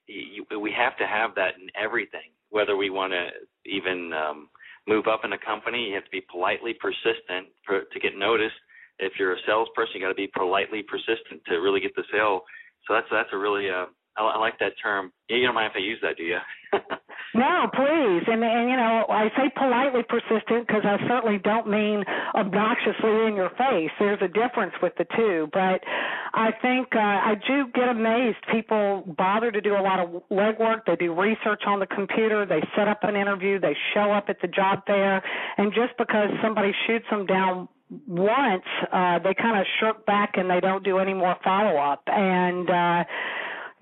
you, 0.07 0.45
we 0.59 0.71
have 0.77 0.97
to 0.97 1.07
have 1.07 1.35
that 1.35 1.55
in 1.61 1.69
everything. 1.75 2.29
Whether 2.49 2.75
we 2.75 2.89
want 2.89 3.13
to 3.13 3.29
even 3.65 4.11
um, 4.13 4.49
move 4.87 5.07
up 5.07 5.21
in 5.23 5.33
a 5.33 5.37
company, 5.37 5.89
you 5.89 5.95
have 5.95 6.05
to 6.05 6.11
be 6.11 6.25
politely 6.29 6.75
persistent 6.79 7.47
to 7.67 7.99
get 7.99 8.17
noticed. 8.17 8.55
If 8.99 9.13
you're 9.17 9.33
a 9.33 9.43
salesperson, 9.47 9.95
you 9.95 10.01
got 10.01 10.09
to 10.09 10.15
be 10.15 10.29
politely 10.35 10.83
persistent 10.83 11.41
to 11.47 11.55
really 11.55 11.79
get 11.79 11.95
the 11.95 12.03
sale. 12.11 12.41
So 12.87 12.93
that's 12.93 13.07
that's 13.11 13.29
a 13.31 13.37
really 13.37 13.69
uh, 13.69 13.85
I, 14.17 14.21
I 14.21 14.37
like 14.37 14.59
that 14.59 14.73
term. 14.81 15.11
You 15.29 15.45
don't 15.45 15.55
mind 15.55 15.71
if 15.71 15.77
I 15.77 15.79
use 15.79 15.99
that, 16.01 16.17
do 16.17 16.23
you? 16.23 16.37
no, 17.33 17.69
please. 17.73 18.23
And 18.27 18.43
and 18.43 18.69
you 18.69 18.75
know, 18.75 19.05
I 19.09 19.29
say 19.37 19.51
politely 19.55 20.03
persistent 20.03 20.67
because 20.67 20.83
I 20.83 20.97
certainly 21.07 21.37
don't 21.37 21.67
mean 21.69 22.03
obnoxiously 22.35 23.27
in 23.27 23.35
your 23.35 23.49
face. 23.51 23.91
There's 23.99 24.21
a 24.21 24.27
difference 24.27 24.73
with 24.81 24.93
the 24.97 25.05
two, 25.15 25.47
but 25.53 25.81
I 26.33 26.51
think 26.61 26.89
uh, 26.95 26.99
I 26.99 27.35
do 27.47 27.67
get 27.73 27.87
amazed. 27.87 28.37
People 28.51 29.03
bother 29.17 29.51
to 29.51 29.61
do 29.61 29.75
a 29.75 29.81
lot 29.81 29.99
of 29.99 30.23
legwork. 30.29 30.85
They 30.85 30.97
do 30.97 31.13
research 31.13 31.63
on 31.65 31.79
the 31.79 31.87
computer. 31.87 32.45
They 32.45 32.61
set 32.75 32.87
up 32.87 33.03
an 33.03 33.15
interview. 33.15 33.59
They 33.59 33.77
show 33.93 34.11
up 34.11 34.25
at 34.27 34.41
the 34.41 34.47
job 34.47 34.85
fair, 34.85 35.23
and 35.57 35.73
just 35.73 35.97
because 35.97 36.29
somebody 36.41 36.73
shoots 36.85 37.05
them 37.09 37.25
down 37.25 37.69
once, 38.07 38.63
uh, 38.91 39.19
they 39.19 39.33
kind 39.33 39.59
of 39.59 39.65
shirk 39.79 40.05
back 40.05 40.33
and 40.35 40.49
they 40.49 40.59
don't 40.59 40.83
do 40.83 40.97
any 40.97 41.13
more 41.13 41.35
follow 41.43 41.77
up. 41.77 42.03
And 42.07 42.69
uh, 42.69 43.03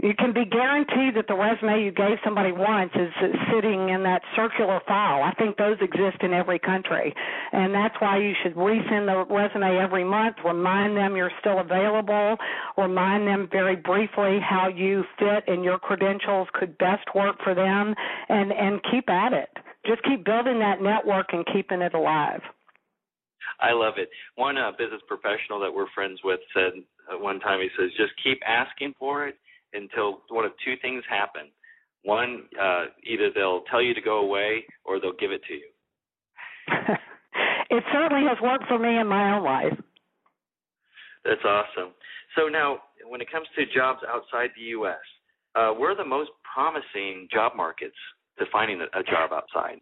you 0.02 0.14
can 0.18 0.32
be 0.32 0.46
guaranteed 0.46 1.16
that 1.16 1.28
the 1.28 1.36
resume 1.36 1.84
you 1.84 1.92
gave 1.92 2.18
somebody 2.24 2.54
once 2.54 2.92
is 2.96 3.12
sitting 3.52 3.90
in 3.90 4.04
that 4.04 4.22
circular 4.34 4.80
file. 4.88 5.22
I 5.24 5.34
think 5.34 5.58
those 5.58 5.76
exist 5.82 6.24
in 6.24 6.34
every 6.34 6.58
country. 6.58 7.14
And 7.52 7.74
that's 7.74 7.96
why 8.00 8.18
you 8.18 8.34
should 8.42 8.56
resend 8.56 9.08
the 9.08 9.26
resume 9.34 9.78
every 9.78 10.06
month, 10.06 10.38
remind 10.46 10.96
them 10.96 11.18
you're 11.18 11.32
still 11.42 11.60
available, 11.60 12.38
remind 12.78 13.28
them 13.28 13.50
very 13.52 13.76
briefly 13.76 14.40
how 14.40 14.70
you 14.70 15.04
fit 15.18 15.44
and 15.48 15.66
your 15.66 15.78
credentials 15.78 16.48
could 16.54 16.78
best 16.78 17.04
work 17.14 17.36
for 17.44 17.54
them, 17.54 17.94
and, 18.30 18.54
and 18.54 18.80
keep 18.90 19.10
at 19.10 19.34
it. 19.34 19.50
Just 19.86 20.02
keep 20.04 20.24
building 20.24 20.60
that 20.60 20.82
network 20.82 21.34
and 21.34 21.46
keeping 21.52 21.82
it 21.82 21.94
alive. 21.94 22.42
I 23.60 23.74
love 23.74 23.96
it. 23.98 24.10
One 24.36 24.58
uh, 24.58 24.72
business 24.78 25.02
professional 25.10 25.60
that 25.60 25.74
we're 25.74 25.92
friends 25.94 26.22
with 26.24 26.40
said 26.54 26.72
uh, 27.12 27.18
one 27.18 27.42
time, 27.42 27.60
he 27.60 27.68
says, 27.78 27.92
just 27.98 28.14
keep 28.24 28.40
asking 28.48 28.94
for 28.98 29.28
it 29.28 29.36
until 29.74 30.22
one 30.30 30.46
of 30.46 30.52
two 30.64 30.76
things 30.82 31.04
happen. 31.10 31.52
One, 32.04 32.44
uh, 32.60 32.86
either 33.04 33.30
they'll 33.34 33.62
tell 33.70 33.82
you 33.82 33.94
to 33.94 34.02
go 34.02 34.20
away 34.20 34.66
or 34.86 35.00
they'll 35.00 35.20
give 35.20 35.32
it 35.32 35.42
to 35.48 35.54
you. 35.54 35.70
it 37.70 37.84
certainly 37.92 38.28
has 38.28 38.38
worked 38.42 38.66
for 38.68 38.80
me 38.80 38.98
in 39.00 39.08
my 39.08 39.36
own 39.36 39.44
life. 39.44 39.78
That's 41.26 41.44
awesome. 41.44 41.94
So 42.38 42.48
now, 42.48 42.80
when 43.08 43.22
it 43.22 43.32
comes 43.32 43.48
to 43.56 43.66
jobs 43.66 44.00
outside 44.08 44.50
the 44.56 44.64
U.S., 44.80 44.96
uh, 45.56 45.72
where 45.72 45.92
are 45.92 45.96
the 45.96 46.06
most 46.06 46.30
promising 46.54 47.28
job 47.32 47.54
markets 47.56 47.96
to 48.38 48.46
finding 48.52 48.82
a 48.82 49.04
job 49.04 49.32
outside? 49.34 49.82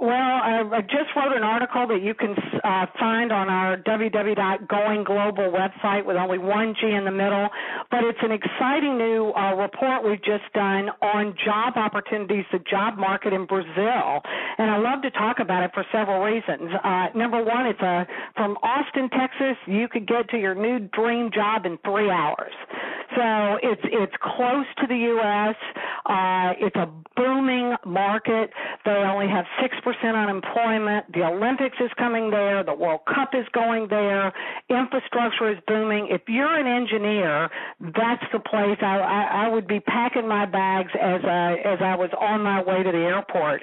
Well, 0.00 0.08
I 0.16 0.80
just 0.88 1.12
wrote 1.14 1.36
an 1.36 1.42
article 1.42 1.86
that 1.88 2.00
you 2.00 2.14
can 2.14 2.34
uh, 2.64 2.86
find 2.98 3.30
on 3.30 3.50
our 3.50 3.76
www.goinglobal 3.76 5.52
website 5.52 6.06
with 6.06 6.16
only 6.16 6.38
one 6.38 6.74
G 6.80 6.88
in 6.88 7.04
the 7.04 7.10
middle. 7.10 7.50
But 7.90 8.04
it's 8.04 8.18
an 8.22 8.32
exciting 8.32 8.96
new 8.96 9.30
uh, 9.36 9.56
report 9.56 10.02
we've 10.02 10.24
just 10.24 10.50
done 10.54 10.88
on 11.02 11.34
job 11.44 11.76
opportunities, 11.76 12.46
the 12.50 12.60
job 12.60 12.96
market 12.96 13.34
in 13.34 13.44
Brazil. 13.44 14.22
And 14.56 14.70
I 14.70 14.78
love 14.78 15.02
to 15.02 15.10
talk 15.10 15.36
about 15.38 15.64
it 15.64 15.72
for 15.74 15.84
several 15.92 16.22
reasons. 16.22 16.70
Uh, 16.82 17.08
number 17.14 17.44
one, 17.44 17.66
it's 17.66 17.82
a, 17.82 18.06
from 18.36 18.56
Austin, 18.62 19.10
Texas, 19.10 19.58
you 19.66 19.86
could 19.86 20.08
get 20.08 20.30
to 20.30 20.38
your 20.38 20.54
new 20.54 20.78
dream 20.96 21.30
job 21.30 21.66
in 21.66 21.76
three 21.84 22.08
hours. 22.08 22.52
So 23.16 23.58
it's 23.62 23.82
it's 23.84 24.14
close 24.22 24.66
to 24.78 24.86
the 24.86 24.96
U.S. 24.96 25.56
Uh, 26.10 26.54
it's 26.58 26.74
a 26.74 26.88
booming 27.14 27.76
market. 27.86 28.50
They 28.84 28.90
only 28.90 29.28
have 29.28 29.44
six 29.62 29.76
percent 29.84 30.16
unemployment. 30.16 31.12
The 31.12 31.22
Olympics 31.22 31.76
is 31.78 31.90
coming 31.96 32.30
there. 32.30 32.64
The 32.64 32.74
World 32.74 33.02
Cup 33.06 33.30
is 33.32 33.46
going 33.52 33.86
there. 33.88 34.32
Infrastructure 34.68 35.52
is 35.52 35.58
booming. 35.68 36.08
If 36.10 36.22
you're 36.26 36.58
an 36.58 36.66
engineer, 36.66 37.48
that's 37.78 38.24
the 38.32 38.40
place 38.40 38.78
I, 38.82 38.98
I, 38.98 39.44
I 39.44 39.48
would 39.48 39.68
be 39.68 39.78
packing 39.78 40.26
my 40.26 40.46
bags 40.46 40.90
as 41.00 41.20
I, 41.24 41.58
as 41.64 41.78
I 41.80 41.94
was 41.94 42.10
on 42.20 42.42
my 42.42 42.60
way 42.60 42.82
to 42.82 42.90
the 42.90 43.04
airport. 43.14 43.62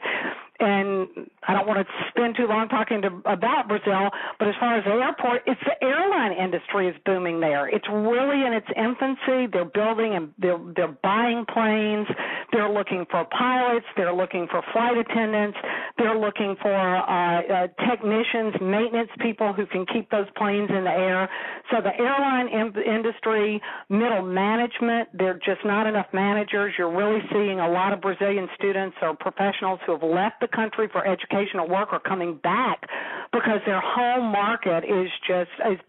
and 0.59 1.07
I 1.47 1.53
don't 1.53 1.67
want 1.67 1.85
to 1.85 1.93
spend 2.09 2.35
too 2.35 2.47
long 2.47 2.67
talking 2.67 3.01
to, 3.03 3.09
about 3.25 3.67
Brazil, 3.67 4.09
but 4.39 4.47
as 4.47 4.55
far 4.59 4.77
as 4.77 4.83
the 4.85 4.91
airport, 4.91 5.43
it's 5.45 5.61
the 5.65 5.77
airline 5.85 6.33
industry 6.33 6.87
is 6.87 6.95
booming 7.05 7.39
there. 7.39 7.67
It's 7.69 7.87
really 7.89 8.45
in 8.45 8.53
its 8.53 8.67
infancy. 8.75 9.47
They're 9.51 9.65
building 9.65 10.15
and 10.15 10.33
they're 10.39 10.59
they're 10.75 10.97
buying 11.03 11.45
planes. 11.45 12.07
They're 12.51 12.69
looking 12.69 13.05
for 13.09 13.25
pilots. 13.25 13.85
They're 13.95 14.13
looking 14.13 14.47
for 14.49 14.61
flight 14.73 14.97
attendants. 14.97 15.57
They're 15.97 16.17
looking 16.17 16.55
for 16.61 16.73
uh, 16.73 17.41
uh, 17.41 17.67
technicians, 17.89 18.55
maintenance 18.61 19.09
people 19.19 19.53
who 19.53 19.65
can 19.65 19.85
keep 19.85 20.09
those 20.09 20.27
planes 20.37 20.69
in 20.69 20.83
the 20.83 20.91
air. 20.91 21.29
So 21.71 21.81
the 21.81 21.95
airline 21.97 22.47
in- 22.47 22.81
industry, 22.81 23.61
middle 23.89 24.21
management, 24.21 25.09
they're 25.13 25.39
just 25.45 25.65
not 25.65 25.87
enough 25.87 26.07
managers. 26.13 26.73
You're 26.77 26.95
really 26.95 27.21
seeing 27.31 27.59
a 27.59 27.69
lot 27.69 27.93
of 27.93 28.01
Brazilian 28.01 28.47
students 28.55 28.95
or 29.01 29.15
professionals 29.15 29.79
who 29.85 29.93
have 29.93 30.03
left 30.03 30.39
the 30.41 30.47
country 30.47 30.87
for 30.91 31.05
educational 31.05 31.67
work 31.67 31.89
are 31.91 31.99
coming 31.99 32.39
back 32.43 32.87
because 33.33 33.59
their 33.65 33.81
home 33.81 34.31
market 34.31 34.83
is 34.83 35.09
just 35.27 35.51
is, 35.69 35.79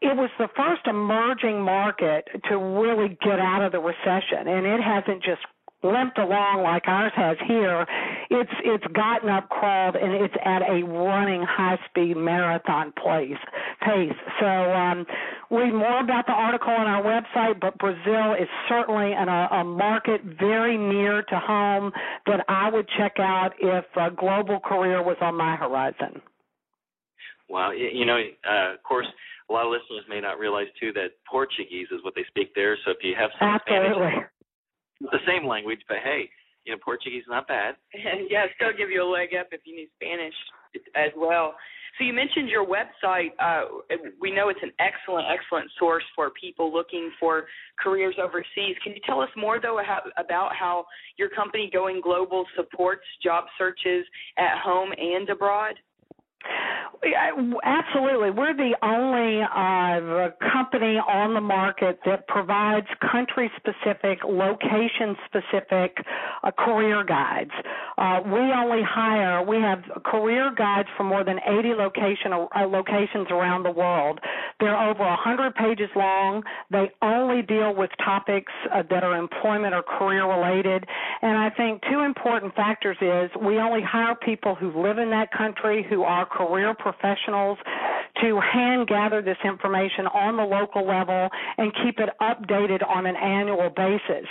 it 0.00 0.16
was 0.16 0.30
the 0.38 0.48
first 0.56 0.86
emerging 0.86 1.60
market 1.60 2.26
to 2.48 2.56
really 2.56 3.18
get 3.22 3.38
out 3.38 3.62
of 3.62 3.72
the 3.72 3.78
recession 3.78 4.48
and 4.48 4.66
it 4.66 4.80
hasn't 4.80 5.22
just 5.22 5.40
limped 5.82 6.18
along 6.18 6.62
like 6.62 6.86
ours 6.86 7.12
has 7.16 7.36
here, 7.46 7.86
it's 8.30 8.50
it's 8.64 8.84
gotten 8.92 9.28
up, 9.28 9.48
crawled, 9.48 9.96
and 9.96 10.12
it's 10.12 10.34
at 10.44 10.62
a 10.62 10.82
running 10.84 11.42
high 11.42 11.78
speed 11.88 12.16
marathon 12.16 12.92
place 12.92 13.38
pace. 13.80 14.16
So 14.38 14.46
um, 14.46 15.06
read 15.50 15.72
more 15.72 16.00
about 16.00 16.26
the 16.26 16.32
article 16.32 16.72
on 16.72 16.86
our 16.86 17.02
website. 17.02 17.60
But 17.60 17.78
Brazil 17.78 18.34
is 18.34 18.48
certainly 18.68 19.12
an, 19.12 19.28
a, 19.28 19.48
a 19.52 19.64
market 19.64 20.20
very 20.38 20.76
near 20.76 21.22
to 21.22 21.38
home 21.38 21.92
that 22.26 22.44
I 22.48 22.70
would 22.70 22.88
check 22.98 23.14
out 23.18 23.50
if 23.60 23.84
a 23.96 24.10
global 24.10 24.60
career 24.60 25.02
was 25.02 25.16
on 25.20 25.36
my 25.36 25.56
horizon. 25.56 26.20
Wow, 27.48 27.72
you 27.72 28.06
know, 28.06 28.16
uh, 28.48 28.74
of 28.74 28.82
course, 28.84 29.08
a 29.48 29.52
lot 29.52 29.66
of 29.66 29.72
listeners 29.72 30.04
may 30.08 30.20
not 30.20 30.38
realize 30.38 30.68
too 30.78 30.92
that 30.92 31.18
Portuguese 31.28 31.88
is 31.90 31.98
what 32.04 32.14
they 32.14 32.24
speak 32.28 32.54
there. 32.54 32.78
So 32.84 32.92
if 32.92 32.98
you 33.02 33.14
have 33.18 33.30
some 33.40 33.48
Absolutely. 33.48 34.06
Spanish 34.06 34.28
the 35.00 35.18
same 35.26 35.46
language, 35.46 35.80
but 35.88 35.98
hey, 36.04 36.30
you 36.64 36.72
know, 36.72 36.78
Portuguese 36.84 37.22
is 37.22 37.28
not 37.28 37.48
bad. 37.48 37.76
And 37.94 38.28
yeah, 38.30 38.46
still 38.56 38.76
give 38.76 38.90
you 38.90 39.02
a 39.02 39.08
leg 39.08 39.30
up 39.38 39.48
if 39.52 39.62
you 39.64 39.76
need 39.76 39.88
Spanish 39.96 40.34
as 40.94 41.10
well. 41.16 41.54
So 41.98 42.04
you 42.04 42.12
mentioned 42.12 42.48
your 42.48 42.64
website. 42.64 43.30
Uh, 43.38 43.82
we 44.20 44.30
know 44.30 44.48
it's 44.48 44.60
an 44.62 44.72
excellent, 44.78 45.26
excellent 45.28 45.70
source 45.78 46.04
for 46.14 46.30
people 46.30 46.72
looking 46.72 47.10
for 47.18 47.46
careers 47.78 48.14
overseas. 48.22 48.76
Can 48.82 48.92
you 48.92 49.00
tell 49.04 49.20
us 49.20 49.28
more 49.36 49.60
though 49.60 49.80
about 50.16 50.54
how 50.54 50.86
your 51.18 51.28
company 51.30 51.68
Going 51.72 52.00
Global 52.00 52.46
supports 52.56 53.04
job 53.22 53.44
searches 53.58 54.06
at 54.38 54.58
home 54.62 54.92
and 54.96 55.28
abroad? 55.28 55.74
Absolutely. 57.02 58.30
We're 58.30 58.54
the 58.54 58.76
only 58.82 59.40
uh, 59.40 60.30
company 60.52 60.98
on 60.98 61.32
the 61.32 61.40
market 61.40 61.98
that 62.04 62.28
provides 62.28 62.86
country 63.10 63.50
specific, 63.56 64.18
location 64.24 65.16
specific 65.24 65.96
uh, 66.42 66.50
career 66.50 67.02
guides. 67.04 67.52
Uh, 67.96 68.20
we 68.24 68.40
only 68.52 68.82
hire, 68.82 69.42
we 69.42 69.56
have 69.56 69.82
career 70.04 70.52
guides 70.56 70.88
for 70.96 71.04
more 71.04 71.24
than 71.24 71.38
80 71.46 71.74
location, 71.74 72.32
uh, 72.32 72.66
locations 72.66 73.28
around 73.30 73.62
the 73.62 73.70
world. 73.70 74.20
They're 74.58 74.78
over 74.78 75.00
100 75.02 75.54
pages 75.54 75.88
long. 75.96 76.42
They 76.70 76.90
only 77.00 77.40
deal 77.40 77.74
with 77.74 77.90
topics 78.04 78.52
uh, 78.74 78.82
that 78.90 79.04
are 79.04 79.16
employment 79.16 79.74
or 79.74 79.82
career 79.82 80.28
related. 80.28 80.84
And 81.22 81.38
I 81.38 81.48
think 81.50 81.82
two 81.90 82.00
important 82.00 82.54
factors 82.54 82.98
is 83.00 83.30
we 83.40 83.58
only 83.58 83.82
hire 83.82 84.14
people 84.14 84.54
who 84.54 84.82
live 84.82 84.98
in 84.98 85.10
that 85.10 85.32
country, 85.32 85.86
who 85.88 86.02
are 86.02 86.26
career 86.30 86.74
professionals 86.74 87.58
to 88.22 88.40
hand 88.40 88.88
gather 88.88 89.22
this 89.22 89.36
information 89.44 90.06
on 90.06 90.36
the 90.36 90.42
local 90.42 90.86
level 90.86 91.28
and 91.58 91.72
keep 91.84 91.98
it 91.98 92.10
updated 92.20 92.86
on 92.88 93.06
an 93.06 93.16
annual 93.16 93.70
basis. 93.70 94.28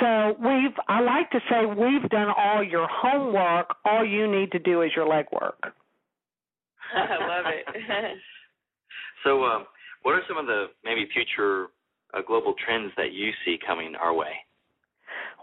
So 0.00 0.36
we've, 0.38 0.76
I 0.88 1.00
like 1.00 1.30
to 1.30 1.40
say 1.48 1.66
we've 1.66 2.08
done 2.10 2.28
all 2.36 2.62
your 2.62 2.88
homework. 2.90 3.74
All 3.84 4.04
you 4.04 4.30
need 4.30 4.52
to 4.52 4.58
do 4.58 4.82
is 4.82 4.90
your 4.94 5.06
legwork. 5.06 5.60
I 6.94 7.26
love 7.26 7.46
it. 7.46 7.66
so, 9.24 9.44
um, 9.44 9.66
what 10.02 10.12
are 10.12 10.22
some 10.26 10.38
of 10.38 10.46
the 10.46 10.66
maybe 10.82 11.06
future 11.12 11.66
uh, 12.14 12.22
global 12.26 12.54
trends 12.64 12.90
that 12.96 13.12
you 13.12 13.30
see 13.44 13.58
coming 13.64 13.94
our 13.94 14.14
way? 14.14 14.32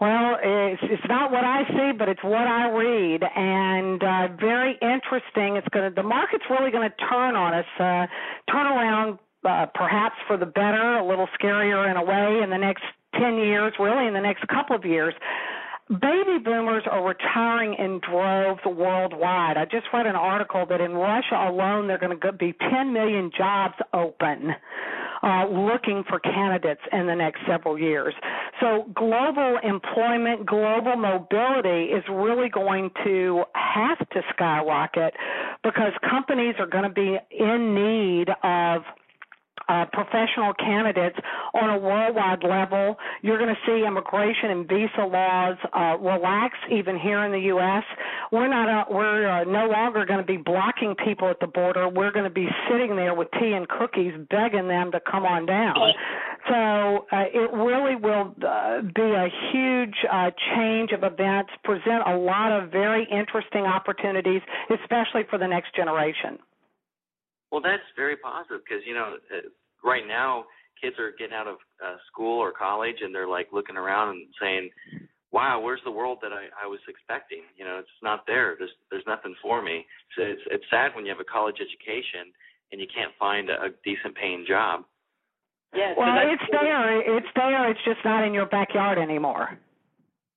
Well, 0.00 0.38
it's 0.40 0.82
it's 0.84 1.02
not 1.08 1.32
what 1.32 1.44
I 1.44 1.64
see, 1.68 1.92
but 1.98 2.08
it's 2.08 2.22
what 2.22 2.46
I 2.46 2.70
read, 2.70 3.22
and 3.34 4.02
uh, 4.02 4.28
very 4.38 4.78
interesting. 4.80 5.56
It's 5.56 5.66
going 5.68 5.90
to 5.90 5.94
the 5.94 6.06
market's 6.06 6.44
really 6.48 6.70
going 6.70 6.88
to 6.88 6.96
turn 7.10 7.34
on 7.34 7.52
us, 7.52 7.66
uh, 7.80 8.06
turn 8.52 8.66
around 8.66 9.18
uh, 9.44 9.66
perhaps 9.74 10.14
for 10.28 10.36
the 10.36 10.46
better, 10.46 10.98
a 10.98 11.06
little 11.06 11.26
scarier 11.40 11.90
in 11.90 11.96
a 11.96 12.04
way 12.04 12.42
in 12.44 12.50
the 12.50 12.58
next 12.58 12.84
ten 13.14 13.38
years, 13.38 13.72
really 13.80 14.06
in 14.06 14.14
the 14.14 14.20
next 14.20 14.46
couple 14.46 14.76
of 14.76 14.84
years. 14.84 15.14
Baby 15.88 16.38
boomers 16.44 16.84
are 16.88 17.02
retiring 17.02 17.74
in 17.74 17.98
droves 18.00 18.60
worldwide. 18.66 19.56
I 19.56 19.64
just 19.64 19.86
read 19.92 20.06
an 20.06 20.16
article 20.16 20.66
that 20.68 20.82
in 20.82 20.92
Russia 20.92 21.48
alone, 21.48 21.86
there 21.86 21.96
are 21.96 21.98
going 21.98 22.20
to 22.20 22.32
be 22.32 22.54
10 22.70 22.92
million 22.92 23.30
jobs 23.34 23.74
open 23.94 24.54
uh, 25.22 25.46
looking 25.48 26.04
for 26.08 26.18
candidates 26.20 26.80
in 26.92 27.06
the 27.06 27.14
next 27.14 27.40
several 27.46 27.78
years. 27.78 28.14
So 28.60 28.86
global 28.94 29.58
employment, 29.62 30.46
global 30.46 30.96
mobility 30.96 31.92
is 31.92 32.04
really 32.10 32.48
going 32.48 32.90
to 33.04 33.44
have 33.54 33.98
to 34.10 34.22
skyrocket 34.32 35.14
because 35.62 35.92
companies 36.08 36.54
are 36.58 36.66
going 36.66 36.84
to 36.84 36.90
be 36.90 37.18
in 37.30 37.74
need 37.74 38.28
of 38.42 38.82
uh, 39.68 39.84
professional 39.92 40.54
candidates 40.54 41.16
on 41.54 41.70
a 41.70 41.78
worldwide 41.78 42.42
level. 42.42 42.96
You're 43.22 43.38
going 43.38 43.54
to 43.54 43.60
see 43.66 43.84
immigration 43.86 44.50
and 44.50 44.68
visa 44.68 45.04
laws 45.04 45.56
uh, 45.72 45.96
relax 45.98 46.56
even 46.70 46.98
here 46.98 47.24
in 47.24 47.32
the 47.32 47.46
U.S. 47.52 47.84
We're 48.32 48.48
not 48.48 48.68
uh, 48.68 48.84
we're 48.90 49.28
uh, 49.28 49.44
no 49.44 49.68
longer 49.68 50.04
going 50.04 50.20
to 50.20 50.26
be 50.26 50.36
blocking 50.36 50.94
people 51.04 51.28
at 51.28 51.40
the 51.40 51.46
border. 51.46 51.88
We're 51.88 52.12
going 52.12 52.24
to 52.24 52.30
be 52.30 52.48
sitting 52.70 52.96
there 52.96 53.14
with 53.14 53.28
tea 53.32 53.52
and 53.52 53.68
cookies, 53.68 54.12
begging 54.30 54.68
them 54.68 54.92
to 54.92 55.00
come 55.00 55.24
on 55.24 55.46
down. 55.46 55.76
So 56.48 57.06
uh, 57.12 57.24
it 57.32 57.52
really 57.52 57.96
will 57.96 58.34
uh, 58.46 58.80
be 58.82 59.02
a 59.02 59.28
huge 59.52 59.96
uh, 60.10 60.30
change 60.54 60.92
of 60.92 61.04
events, 61.04 61.50
present 61.64 62.06
a 62.06 62.16
lot 62.16 62.52
of 62.52 62.70
very 62.70 63.06
interesting 63.10 63.64
opportunities, 63.64 64.40
especially 64.70 65.22
for 65.28 65.38
the 65.38 65.46
next 65.46 65.74
generation. 65.74 66.38
Well, 67.50 67.60
that's 67.60 67.84
very 67.96 68.16
positive 68.16 68.60
because 68.64 68.84
you 68.86 68.94
know 68.94 69.16
uh, 69.32 69.48
right 69.84 70.06
now 70.06 70.44
kids 70.80 70.96
are 70.98 71.12
getting 71.18 71.34
out 71.34 71.46
of 71.46 71.56
uh, 71.82 71.96
school 72.10 72.38
or 72.38 72.52
college 72.52 72.96
and 73.02 73.14
they're 73.14 73.28
like 73.28 73.48
looking 73.52 73.76
around 73.76 74.10
and 74.10 74.26
saying, 74.40 74.70
"Wow, 75.32 75.60
where's 75.60 75.82
the 75.84 75.90
world 75.90 76.18
that 76.22 76.32
I, 76.32 76.46
I 76.54 76.66
was 76.66 76.80
expecting? 76.88 77.42
You 77.56 77.64
know, 77.64 77.78
it's 77.78 77.98
not 78.02 78.24
there. 78.26 78.54
There's 78.58 78.74
there's 78.90 79.06
nothing 79.06 79.34
for 79.42 79.62
me." 79.62 79.84
So 80.16 80.22
it's 80.22 80.42
it's 80.50 80.64
sad 80.70 80.94
when 80.94 81.04
you 81.04 81.10
have 81.10 81.20
a 81.20 81.30
college 81.30 81.56
education 81.60 82.32
and 82.72 82.80
you 82.80 82.86
can't 82.92 83.12
find 83.18 83.50
a, 83.50 83.54
a 83.54 83.68
decent 83.84 84.14
paying 84.14 84.44
job. 84.46 84.84
Yeah. 85.74 85.92
Well, 85.96 86.08
so 86.08 86.32
it's 86.32 86.48
there. 86.50 87.16
It's 87.18 87.32
there. 87.34 87.70
It's 87.70 87.84
just 87.84 88.00
not 88.04 88.24
in 88.24 88.32
your 88.32 88.46
backyard 88.46 88.98
anymore. 88.98 89.58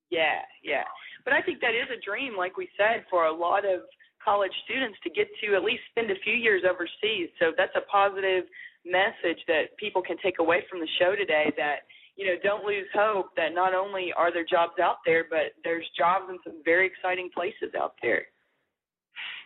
Yeah, 0.09 0.43
yeah. 0.63 0.83
But 1.23 1.33
I 1.33 1.41
think 1.41 1.61
that 1.61 1.71
is 1.71 1.87
a 1.87 2.01
dream, 2.03 2.35
like 2.35 2.57
we 2.57 2.67
said, 2.75 3.05
for 3.09 3.25
a 3.25 3.33
lot 3.33 3.63
of 3.63 3.87
college 4.23 4.51
students 4.65 4.97
to 5.03 5.09
get 5.09 5.27
to 5.41 5.55
at 5.55 5.63
least 5.63 5.81
spend 5.89 6.11
a 6.11 6.19
few 6.23 6.33
years 6.33 6.63
overseas. 6.67 7.29
So 7.39 7.53
that's 7.57 7.73
a 7.75 7.85
positive 7.89 8.43
message 8.85 9.39
that 9.47 9.75
people 9.77 10.01
can 10.01 10.17
take 10.23 10.39
away 10.39 10.63
from 10.69 10.79
the 10.79 10.87
show 10.99 11.15
today 11.15 11.51
that 11.57 11.85
you 12.15 12.25
know 12.25 12.35
don't 12.43 12.65
lose 12.65 12.87
hope 12.93 13.29
that 13.35 13.53
not 13.53 13.73
only 13.73 14.11
are 14.15 14.33
there 14.33 14.45
jobs 14.45 14.79
out 14.81 14.97
there 15.05 15.25
but 15.29 15.53
there's 15.63 15.85
jobs 15.97 16.25
in 16.29 16.37
some 16.43 16.61
very 16.65 16.87
exciting 16.87 17.29
places 17.33 17.73
out 17.77 17.93
there. 18.01 18.25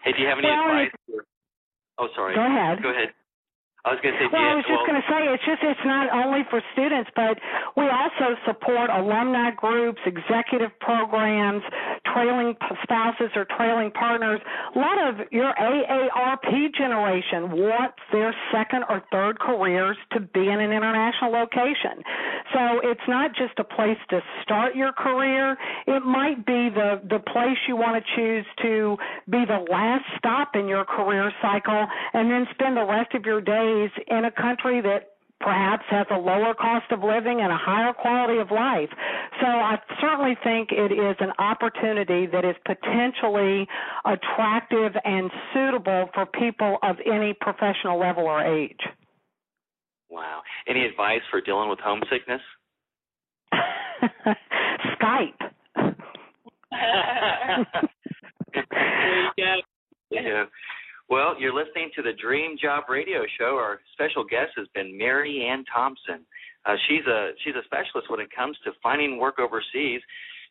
Hey 0.04 0.12
do 0.13 0.21
you 0.21 0.28
have 0.28 0.39
any 0.39 0.48
well, 0.48 0.69
advice 0.69 0.91
oh 2.00 2.08
sorry. 2.15 2.36
go 2.36 2.45
ahead. 2.45 2.82
Go 2.82 2.89
ahead 2.89 3.10
I 3.86 3.93
was 3.93 4.02
going 4.02 4.17
to 4.17 4.19
say, 4.26 4.28
well, 4.34 4.41
yeah, 4.41 4.50
I 4.50 4.56
was 4.58 4.65
just 4.65 4.82
well, 4.82 4.89
going 4.89 4.98
to 4.98 5.06
say, 5.06 5.21
it's 5.30 5.45
just 5.45 5.62
it's 5.62 5.86
not 5.86 6.10
only 6.10 6.41
for 6.50 6.58
students, 6.74 7.06
but 7.13 7.38
we 7.78 7.86
also 7.86 8.34
support 8.41 8.89
alumni 8.89 9.54
groups, 9.54 10.02
executive 10.10 10.74
programs, 10.82 11.62
trailing 12.10 12.58
spouses 12.82 13.30
or 13.38 13.45
trailing 13.45 13.93
partners. 13.93 14.41
A 14.74 14.80
lot 14.82 14.98
of 14.98 15.30
your 15.30 15.54
AARP 15.54 16.50
generation 16.74 17.54
wants 17.62 18.02
their 18.10 18.34
second 18.50 18.89
or 18.89 19.06
third 19.13 19.38
careers 19.38 19.98
to 20.17 20.19
be 20.34 20.50
in 20.50 20.58
an 20.65 20.74
international 20.74 21.30
location. 21.30 22.02
So 22.58 22.82
it's 22.89 23.06
not 23.06 23.38
just 23.38 23.54
a 23.62 23.63
place 23.69 24.02
to 24.10 24.17
start 24.41 24.74
your 24.74 24.93
career. 24.98 25.58
It 25.86 26.02
might 26.02 26.41
be 26.41 26.74
the 26.74 27.06
the 27.06 27.21
place 27.21 27.58
you 27.69 27.76
want 27.76 28.02
to 28.02 28.04
choose 28.17 28.45
to 28.65 28.98
be 29.30 29.45
the 29.45 29.62
last 29.69 30.06
stop 30.17 30.56
in 30.56 30.67
your 30.67 30.86
career 30.86 31.30
cycle, 31.38 31.86
and 32.13 32.32
then 32.32 32.48
spend 32.58 32.78
the 32.78 32.86
rest 32.86 33.13
of 33.13 33.26
your 33.26 33.41
days 33.41 33.75
in 34.08 34.26
a 34.26 34.32
country 34.32 34.82
that 34.82 35.16
perhaps 35.40 35.84
has 35.90 36.08
a 36.12 36.18
lower 36.18 36.54
cost 36.54 36.86
of 36.92 37.04
living 37.04 37.42
and 37.42 37.52
a 37.52 37.58
higher 37.58 37.94
quality 37.94 38.40
of 38.40 38.52
life. 38.52 38.90
So 39.42 39.48
I 39.48 39.78
certainly 40.02 40.38
think 40.44 40.72
it 40.72 40.92
is 40.92 41.18
an 41.20 41.32
opportunity 41.40 42.26
that 42.28 42.46
is 42.46 42.56
potentially 42.66 43.68
attractive 44.06 44.94
and 45.04 45.30
suitable 45.54 46.10
for 46.14 46.26
people 46.26 46.78
of 46.84 46.96
any 47.06 47.34
professional 47.40 48.00
level 48.00 48.24
or 48.24 48.42
age. 48.42 48.80
Wow. 50.10 50.42
Any 50.68 50.86
advice 50.86 51.22
for 51.30 51.42
dealing 51.42 51.70
with 51.70 51.80
homesickness? 51.80 52.42
Skype. 54.96 55.52
yeah. 59.38 59.56
yeah. 60.10 60.46
Well, 61.08 61.39
you're 61.39 61.54
listening 61.54 61.91
to 61.96 62.02
the 62.02 62.13
Dream 62.13 62.58
Job 62.60 62.86
Radio 62.89 63.20
Show. 63.38 63.58
Our 63.62 63.80
special 63.94 64.24
guest 64.24 64.54
has 64.58 64.68
been 64.74 64.98
Mary 64.98 65.48
Ann 65.48 65.63
Thompson. 65.72 66.26
Uh, 66.65 66.74
she's 66.88 67.06
a 67.06 67.32
she's 67.44 67.54
a 67.54 67.63
specialist 67.65 68.10
when 68.10 68.20
it 68.20 68.30
comes 68.36 68.58
to 68.65 68.72
finding 68.82 69.20
work 69.20 69.38
overseas. 69.38 70.02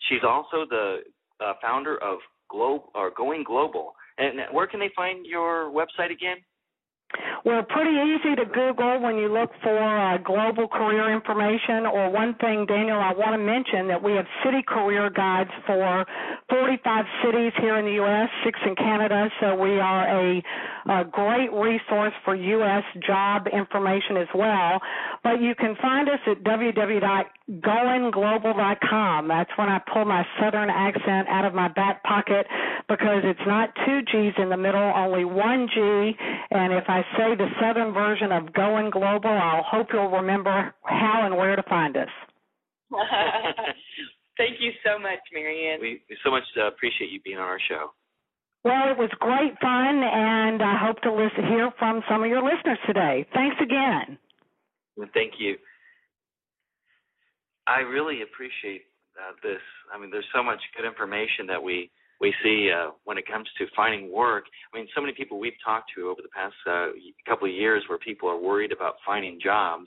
She's 0.08 0.22
also 0.22 0.64
the 0.70 0.98
uh, 1.40 1.54
founder 1.60 2.00
of 2.00 2.18
Globe 2.48 2.82
or 2.94 3.10
Going 3.16 3.42
Global. 3.42 3.94
And 4.16 4.38
where 4.52 4.68
can 4.68 4.78
they 4.78 4.92
find 4.94 5.26
your 5.26 5.72
website 5.72 6.12
again? 6.12 6.36
Well, 7.44 7.62
pretty 7.62 7.92
easy 7.92 8.34
to 8.36 8.46
Google 8.46 9.00
when 9.00 9.16
you 9.16 9.28
look 9.32 9.50
for 9.62 9.76
uh, 9.76 10.18
global 10.18 10.68
career 10.68 11.14
information. 11.14 11.86
Or 11.86 12.10
one 12.10 12.34
thing, 12.36 12.64
Daniel, 12.66 12.98
I 12.98 13.12
want 13.12 13.32
to 13.32 13.38
mention 13.38 13.86
that 13.88 14.02
we 14.02 14.12
have 14.12 14.24
city 14.44 14.62
career 14.66 15.10
guides 15.10 15.50
for 15.66 16.06
45 16.48 17.04
cities 17.24 17.52
here 17.60 17.76
in 17.76 17.84
the 17.84 17.92
U.S., 17.92 18.30
six 18.44 18.58
in 18.66 18.74
Canada. 18.76 19.28
So 19.40 19.54
we 19.56 19.78
are 19.78 20.08
a, 20.08 20.42
a 20.88 21.04
great 21.04 21.52
resource 21.52 22.14
for 22.24 22.34
U.S. 22.34 22.82
job 23.06 23.46
information 23.52 24.16
as 24.16 24.28
well. 24.34 24.80
But 25.22 25.40
you 25.40 25.54
can 25.54 25.76
find 25.82 26.08
us 26.08 26.20
at 26.26 26.42
www.goinglobal.com. 26.44 29.28
That's 29.28 29.50
when 29.56 29.68
I 29.68 29.80
pull 29.92 30.06
my 30.06 30.24
southern 30.40 30.70
accent 30.70 31.28
out 31.28 31.44
of 31.44 31.52
my 31.54 31.68
back 31.68 32.02
pocket 32.04 32.46
because 32.88 33.22
it's 33.24 33.46
not 33.46 33.70
two 33.86 34.00
G's 34.02 34.34
in 34.38 34.48
the 34.48 34.56
middle, 34.56 34.92
only 34.94 35.24
one 35.24 35.68
G. 35.72 35.80
And 36.50 36.72
if 36.72 36.84
I 36.88 37.02
say 37.16 37.34
the 37.36 37.48
southern 37.60 37.92
version 37.92 38.32
of 38.32 38.52
Going 38.52 38.90
Global, 38.90 39.30
I'll 39.30 39.62
hope 39.62 39.88
you'll 39.92 40.10
remember 40.10 40.74
how 40.82 41.22
and 41.24 41.36
where 41.36 41.56
to 41.56 41.62
find 41.64 41.96
us. 41.96 42.08
Thank 44.36 44.56
you 44.60 44.72
so 44.84 44.98
much, 44.98 45.20
Marianne. 45.32 45.80
We, 45.80 46.02
we 46.10 46.16
so 46.24 46.30
much 46.30 46.42
uh, 46.58 46.66
appreciate 46.66 47.10
you 47.10 47.20
being 47.24 47.38
on 47.38 47.44
our 47.44 47.60
show. 47.68 47.90
Well, 48.64 48.90
it 48.90 48.98
was 48.98 49.10
great 49.20 49.52
fun, 49.60 50.02
and 50.02 50.62
I 50.62 50.76
hope 50.80 51.00
to 51.02 51.12
listen, 51.12 51.46
hear 51.46 51.70
from 51.78 52.02
some 52.08 52.22
of 52.22 52.28
your 52.28 52.42
listeners 52.42 52.78
today. 52.86 53.26
Thanks 53.34 53.56
again. 53.60 54.18
Thank 55.12 55.34
you. 55.38 55.56
I 57.66 57.80
really 57.80 58.22
appreciate 58.22 58.82
uh, 59.20 59.32
this. 59.42 59.60
I 59.92 60.00
mean, 60.00 60.10
there's 60.10 60.28
so 60.34 60.42
much 60.42 60.60
good 60.76 60.86
information 60.86 61.46
that 61.48 61.62
we 61.62 61.90
we 62.20 62.34
see 62.42 62.70
uh, 62.70 62.90
when 63.04 63.18
it 63.18 63.26
comes 63.26 63.48
to 63.58 63.66
finding 63.74 64.12
work. 64.12 64.44
I 64.72 64.78
mean, 64.78 64.88
so 64.94 65.00
many 65.00 65.12
people 65.12 65.38
we've 65.38 65.58
talked 65.64 65.90
to 65.96 66.08
over 66.08 66.22
the 66.22 66.28
past 66.28 66.54
uh, 66.66 66.88
couple 67.28 67.48
of 67.48 67.54
years 67.54 67.84
where 67.88 67.98
people 67.98 68.28
are 68.28 68.38
worried 68.40 68.72
about 68.72 68.94
finding 69.04 69.38
jobs, 69.42 69.86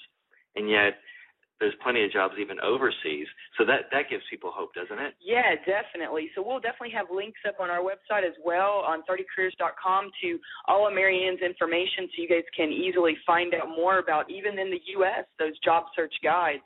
and 0.55 0.69
yet 0.69 0.95
there's 1.59 1.73
plenty 1.81 2.03
of 2.05 2.11
jobs 2.11 2.35
even 2.39 2.59
overseas. 2.61 3.27
So 3.57 3.65
that 3.65 3.89
that 3.91 4.09
gives 4.09 4.23
people 4.29 4.51
hope, 4.53 4.73
doesn't 4.73 4.99
it? 4.99 5.15
Yeah, 5.21 5.57
definitely. 5.65 6.29
So 6.35 6.43
we'll 6.45 6.59
definitely 6.59 6.93
have 6.93 7.07
links 7.13 7.39
up 7.47 7.55
on 7.59 7.69
our 7.69 7.81
website 7.81 8.25
as 8.25 8.37
well 8.45 8.85
on 8.85 9.01
30careers.com 9.09 10.11
to 10.21 10.39
all 10.67 10.87
of 10.87 10.93
Marianne's 10.93 11.41
information, 11.41 12.09
so 12.13 12.21
you 12.21 12.29
guys 12.29 12.45
can 12.55 12.69
easily 12.69 13.17
find 13.25 13.53
out 13.53 13.69
more 13.69 13.99
about 13.99 14.29
even 14.29 14.59
in 14.59 14.69
the 14.69 14.81
U.S. 15.01 15.25
those 15.39 15.57
job 15.59 15.85
search 15.95 16.13
guides. 16.23 16.63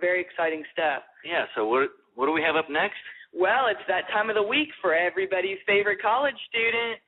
Very 0.00 0.20
exciting 0.20 0.64
stuff. 0.72 1.02
Yeah. 1.24 1.44
So 1.54 1.66
what 1.66 1.90
what 2.14 2.26
do 2.26 2.32
we 2.32 2.42
have 2.42 2.56
up 2.56 2.70
next? 2.70 2.98
Well, 3.36 3.66
it's 3.68 3.80
that 3.88 4.06
time 4.12 4.30
of 4.30 4.36
the 4.36 4.42
week 4.44 4.68
for 4.80 4.94
everybody's 4.94 5.58
favorite 5.66 6.00
college 6.00 6.36
student. 6.48 7.00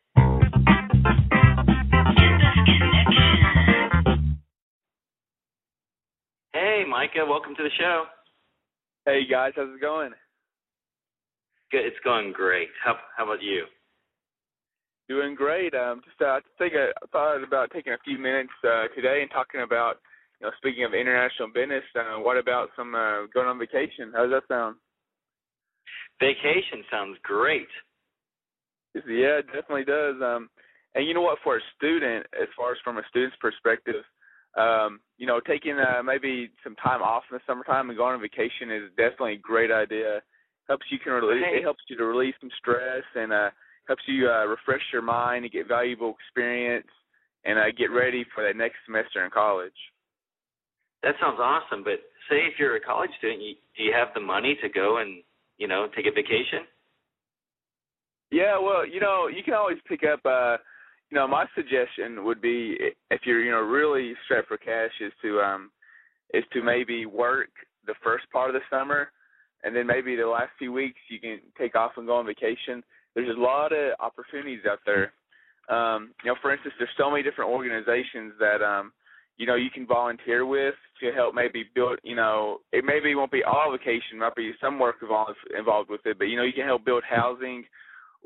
Hey, 6.53 6.83
Micah, 6.89 7.25
welcome 7.29 7.55
to 7.55 7.63
the 7.63 7.71
show. 7.79 8.05
Hey 9.05 9.21
guys, 9.31 9.53
how's 9.55 9.73
it 9.73 9.81
going? 9.81 10.11
Good, 11.71 11.87
it's 11.87 11.97
going 12.03 12.33
great. 12.33 12.71
How 12.85 12.97
how 13.17 13.23
about 13.23 13.41
you? 13.41 13.67
Doing 15.09 15.37
great. 15.37 15.75
Um, 15.75 16.01
just 16.05 16.21
uh, 16.21 16.25
I 16.25 16.41
think 16.59 16.75
I 16.75 16.91
thought 17.13 17.45
about 17.45 17.71
taking 17.73 17.93
a 17.93 18.03
few 18.05 18.19
minutes 18.19 18.51
uh, 18.65 18.89
today 18.97 19.21
and 19.23 19.31
talking 19.31 19.61
about, 19.61 19.99
you 20.41 20.49
know, 20.49 20.53
speaking 20.57 20.83
of 20.83 20.93
international 20.93 21.51
business. 21.55 21.85
Uh, 21.95 22.19
what 22.19 22.37
about 22.37 22.71
some 22.75 22.97
uh, 22.97 23.27
going 23.33 23.47
on 23.47 23.61
vacation? 23.61 24.11
How 24.13 24.27
does 24.27 24.33
that 24.33 24.49
sound? 24.53 24.75
Vacation 26.21 26.85
sounds 26.91 27.19
great. 27.23 27.69
Yeah, 28.95 29.45
it 29.45 29.47
definitely 29.47 29.85
does. 29.85 30.17
Um, 30.23 30.49
and 30.95 31.07
you 31.07 31.13
know 31.13 31.21
what? 31.21 31.39
For 31.45 31.57
a 31.57 31.61
student, 31.77 32.27
as 32.41 32.49
far 32.57 32.73
as 32.73 32.79
from 32.83 32.97
a 32.97 33.03
student's 33.11 33.37
perspective, 33.41 34.03
um, 34.57 35.01
you 35.19 35.27
know, 35.27 35.41
taking 35.41 35.77
uh, 35.79 36.03
maybe 36.03 36.51
some 36.65 36.75
time 36.77 37.03
off 37.03 37.25
in 37.31 37.37
the 37.37 37.41
summertime 37.47 37.91
and 37.91 37.99
going 37.99 38.15
on 38.15 38.21
vacation 38.21 38.71
is 38.71 38.89
definitely 38.97 39.35
a 39.35 39.39
great 39.39 39.71
idea. 39.71 40.23
Helps 40.67 40.87
you 40.91 40.99
can 40.99 41.13
release. 41.13 41.45
It 41.53 41.63
helps 41.63 41.83
you 41.89 41.97
to 41.99 42.05
release 42.05 42.35
some 42.41 42.51
stress 42.59 43.05
and 43.15 43.33
uh, 43.33 43.51
helps 43.87 44.03
you 44.07 44.29
uh, 44.29 44.47
refresh 44.47 44.83
your 44.93 45.03
mind 45.03 45.45
and 45.45 45.53
get 45.53 45.69
valuable 45.69 46.17
experience 46.19 46.89
and 47.45 47.59
uh, 47.59 47.71
get 47.77 47.93
ready 47.93 48.25
for 48.35 48.43
that 48.43 48.57
next 48.57 48.77
semester 48.87 49.25
in 49.25 49.31
college. 49.31 49.77
That 51.03 51.15
sounds 51.21 51.39
awesome. 51.39 51.85
But 51.85 52.01
say 52.29 52.49
if 52.49 52.59
you're 52.59 52.77
a 52.77 52.81
college 52.81 53.11
student, 53.19 53.43
you, 53.43 53.55
do 53.77 53.85
you 53.85 53.93
have 53.93 54.09
the 54.15 54.21
money 54.21 54.59
to 54.63 54.69
go 54.69 54.99
and 54.99 55.23
you 55.59 55.69
know, 55.69 55.89
take 55.95 56.07
a 56.07 56.11
vacation? 56.11 56.67
Yeah, 58.31 58.59
well, 58.59 58.87
you 58.87 59.01
know, 59.01 59.29
you 59.29 59.43
can 59.43 59.55
always 59.55 59.79
pick 59.89 60.03
up. 60.05 60.21
uh 60.25 60.57
You 61.11 61.17
know, 61.17 61.29
my 61.29 61.47
suggestion 61.55 62.25
would 62.25 62.41
be 62.41 62.77
if 63.11 63.21
you're, 63.25 63.43
you 63.45 63.53
know, 63.53 63.61
really 63.61 64.15
strapped 64.25 64.49
for 64.49 64.57
cash, 64.57 64.91
is 65.01 65.13
to 65.23 65.41
um 65.41 65.71
is 66.35 66.45
to 66.53 66.63
maybe 66.63 67.07
work 67.07 67.51
the 67.87 67.95
first 68.03 68.29
part 68.33 68.51
of 68.51 68.55
the 68.55 68.67
summer, 68.69 69.11
and 69.63 69.75
then 69.75 69.87
maybe 69.87 70.17
the 70.17 70.27
last 70.27 70.51
few 70.59 70.73
weeks 70.73 70.99
you 71.09 71.21
can 71.21 71.39
take 71.57 71.77
off 71.77 71.93
and 71.97 72.07
go 72.07 72.17
on 72.17 72.27
vacation. 72.27 72.83
There's 73.15 73.35
a 73.37 73.41
lot 73.41 73.73
of 73.73 73.95
opportunities 74.01 74.65
out 74.69 74.81
there. 74.85 75.13
Um, 75.69 76.13
you 76.23 76.31
know, 76.31 76.37
for 76.43 76.53
instance, 76.53 76.75
there's 76.79 76.91
so 76.99 77.11
many 77.11 77.23
different 77.23 77.51
organizations 77.51 78.33
that 78.41 78.61
um 78.63 78.93
you 79.37 79.47
know 79.47 79.55
you 79.55 79.71
can 79.71 79.87
volunteer 79.87 80.47
with 80.47 80.75
to 81.01 81.13
help 81.13 81.35
maybe 81.35 81.65
build 81.75 81.99
you 82.03 82.17
know 82.17 82.59
it 82.73 82.85
maybe 82.85 83.15
won't 83.15 83.33
be 83.33 83.45
all 83.45 83.71
vacation 83.71 84.19
might 84.19 84.35
be 84.35 84.53
some 84.61 84.79
work 84.79 84.97
involved 85.03 85.37
involved 85.57 85.91
with 85.91 86.01
it 86.07 86.19
but 86.19 86.25
you 86.25 86.37
know 86.37 86.43
you 86.43 86.53
can 86.53 86.65
help 86.65 86.85
build 86.85 87.05
housing 87.09 87.65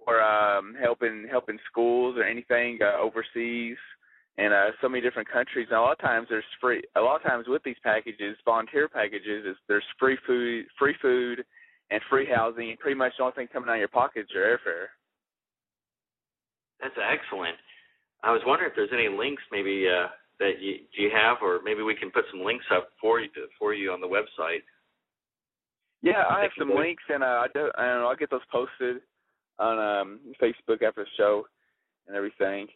or 0.07 0.23
um 0.23 0.75
helping 0.81 1.27
helping 1.31 1.59
schools 1.70 2.16
or 2.16 2.25
anything 2.25 2.79
uh, 2.83 3.01
overseas 3.01 3.77
and 4.38 4.53
uh 4.53 4.70
so 4.81 4.88
many 4.88 5.03
different 5.03 5.29
countries. 5.31 5.66
And 5.70 5.79
a 5.79 5.83
lot 5.83 5.92
of 5.92 5.99
times 5.99 6.27
there's 6.31 6.44
free 6.61 6.83
a 6.96 7.01
lot 7.01 7.16
of 7.16 7.23
times 7.23 7.46
with 7.49 7.62
these 7.64 7.77
packages 7.83 8.37
volunteer 8.44 8.88
packages 8.88 9.44
is 9.46 9.57
there's 9.68 9.85
free 9.99 10.18
food 10.27 10.66
free 10.79 10.94
food 11.03 11.44
and 11.90 12.01
free 12.09 12.27
housing 12.33 12.70
and 12.70 12.79
pretty 12.79 12.96
much 12.96 13.12
the 13.18 13.25
only 13.25 13.35
thing 13.35 13.49
coming 13.53 13.68
out 13.68 13.75
of 13.75 13.81
your 13.81 13.88
pocket 13.88 14.20
is 14.20 14.29
your 14.33 14.44
airfare. 14.44 14.94
That's 16.81 16.94
excellent. 16.96 17.57
I 18.23 18.33
was 18.33 18.42
wondering 18.46 18.70
if 18.70 18.77
there's 18.77 18.90
any 18.92 19.09
links 19.09 19.42
maybe 19.53 19.87
uh 19.88 20.09
that 20.40 20.61
you 20.61 20.79
do 20.96 21.03
you 21.03 21.11
have, 21.14 21.38
or 21.42 21.61
maybe 21.62 21.83
we 21.83 21.94
can 21.94 22.11
put 22.11 22.24
some 22.33 22.42
links 22.42 22.64
up 22.74 22.88
for 23.00 23.20
you 23.20 23.29
for 23.59 23.72
you 23.72 23.92
on 23.92 24.00
the 24.00 24.09
website. 24.09 24.64
Yeah, 26.03 26.24
I 26.29 26.40
have 26.42 26.50
some 26.59 26.74
links, 26.74 27.03
and 27.09 27.22
uh, 27.22 27.44
I 27.44 27.46
do, 27.53 27.70
and 27.76 28.00
I'll 28.00 28.16
get 28.16 28.31
those 28.31 28.40
posted 28.50 29.03
on 29.59 29.79
um, 29.79 30.20
Facebook 30.42 30.83
after 30.83 31.05
the 31.05 31.16
show 31.18 31.44
and 32.09 32.16
everything. 32.16 32.68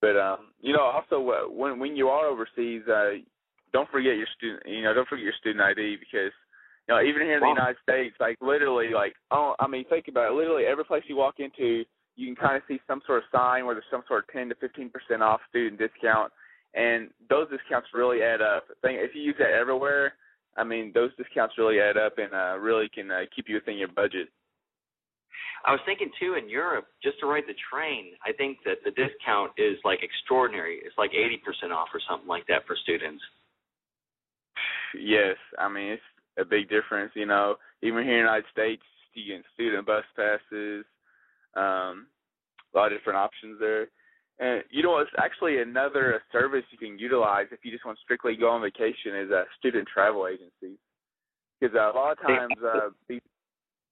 But 0.00 0.16
um, 0.16 0.52
you 0.60 0.72
know, 0.72 0.82
also 0.82 1.30
uh, 1.30 1.52
when 1.52 1.78
when 1.78 1.96
you 1.96 2.08
are 2.08 2.26
overseas, 2.26 2.82
uh, 2.88 3.20
don't 3.72 3.90
forget 3.90 4.16
your 4.16 4.26
student. 4.36 4.62
You 4.66 4.82
know, 4.82 4.94
don't 4.94 5.08
forget 5.08 5.24
your 5.24 5.38
student 5.38 5.62
ID 5.62 5.96
because 6.00 6.32
you 6.88 6.94
know 6.94 7.02
even 7.02 7.22
here 7.22 7.36
in 7.36 7.40
the 7.40 7.48
United 7.48 7.76
States, 7.82 8.16
like 8.18 8.38
literally, 8.40 8.88
like 8.94 9.14
oh, 9.30 9.54
I 9.60 9.68
mean, 9.68 9.84
think 9.90 10.08
about 10.08 10.32
it. 10.32 10.34
Literally, 10.34 10.64
every 10.64 10.84
place 10.84 11.02
you 11.08 11.16
walk 11.16 11.34
into, 11.40 11.84
you 12.16 12.26
can 12.26 12.36
kind 12.36 12.56
of 12.56 12.62
see 12.66 12.80
some 12.86 13.02
sort 13.06 13.18
of 13.18 13.24
sign 13.30 13.66
where 13.66 13.74
there's 13.74 13.84
some 13.90 14.04
sort 14.08 14.24
of 14.24 14.32
10 14.32 14.48
to 14.48 14.54
15 14.54 14.88
percent 14.88 15.22
off 15.22 15.40
student 15.50 15.78
discount 15.78 16.32
and 16.74 17.10
those 17.30 17.48
discounts 17.50 17.88
really 17.94 18.22
add 18.22 18.42
up. 18.42 18.64
If 18.82 19.14
you 19.14 19.22
use 19.22 19.36
that 19.38 19.50
everywhere, 19.50 20.14
I 20.56 20.64
mean, 20.64 20.92
those 20.94 21.10
discounts 21.16 21.54
really 21.58 21.80
add 21.80 21.96
up 21.96 22.18
and 22.18 22.32
uh, 22.32 22.58
really 22.58 22.88
can 22.88 23.10
uh, 23.10 23.20
keep 23.34 23.48
you 23.48 23.56
within 23.56 23.78
your 23.78 23.88
budget. 23.88 24.28
I 25.66 25.72
was 25.72 25.80
thinking 25.86 26.10
too 26.20 26.34
in 26.34 26.48
Europe, 26.48 26.86
just 27.02 27.18
to 27.20 27.26
ride 27.26 27.44
the 27.48 27.56
train, 27.72 28.12
I 28.24 28.32
think 28.32 28.58
that 28.66 28.84
the 28.84 28.90
discount 28.90 29.52
is 29.56 29.78
like 29.82 30.00
extraordinary. 30.02 30.80
It's 30.84 30.96
like 30.98 31.12
80% 31.12 31.72
off 31.72 31.88
or 31.94 32.00
something 32.08 32.28
like 32.28 32.46
that 32.48 32.66
for 32.66 32.76
students. 32.76 33.22
Yes, 34.94 35.36
I 35.58 35.68
mean 35.68 35.92
it's 35.92 36.02
a 36.38 36.44
big 36.44 36.68
difference. 36.68 37.12
You 37.14 37.26
know, 37.26 37.56
even 37.82 38.04
here 38.04 38.18
in 38.18 38.24
the 38.24 38.30
United 38.30 38.44
States, 38.52 38.82
you 39.14 39.34
get 39.34 39.44
student 39.54 39.86
bus 39.86 40.04
passes, 40.14 40.84
um, 41.56 42.06
a 42.74 42.76
lot 42.76 42.92
of 42.92 42.98
different 42.98 43.18
options 43.18 43.58
there. 43.58 43.88
And 44.38 44.64
you 44.70 44.82
know, 44.82 44.98
it's 44.98 45.10
actually 45.18 45.60
another 45.60 46.22
service 46.32 46.64
you 46.70 46.78
can 46.78 46.98
utilize 46.98 47.46
if 47.52 47.60
you 47.62 47.70
just 47.70 47.84
want 47.84 47.98
to 47.98 48.02
strictly 48.02 48.34
go 48.36 48.50
on 48.50 48.62
vacation 48.62 49.14
is 49.14 49.30
uh, 49.30 49.44
student 49.58 49.86
travel 49.86 50.26
agencies. 50.26 50.78
because 51.60 51.76
uh, 51.76 51.92
a 51.92 51.94
lot 51.94 52.12
of 52.12 52.20
times 52.20 52.54
uh, 52.64 52.90
these 53.08 53.20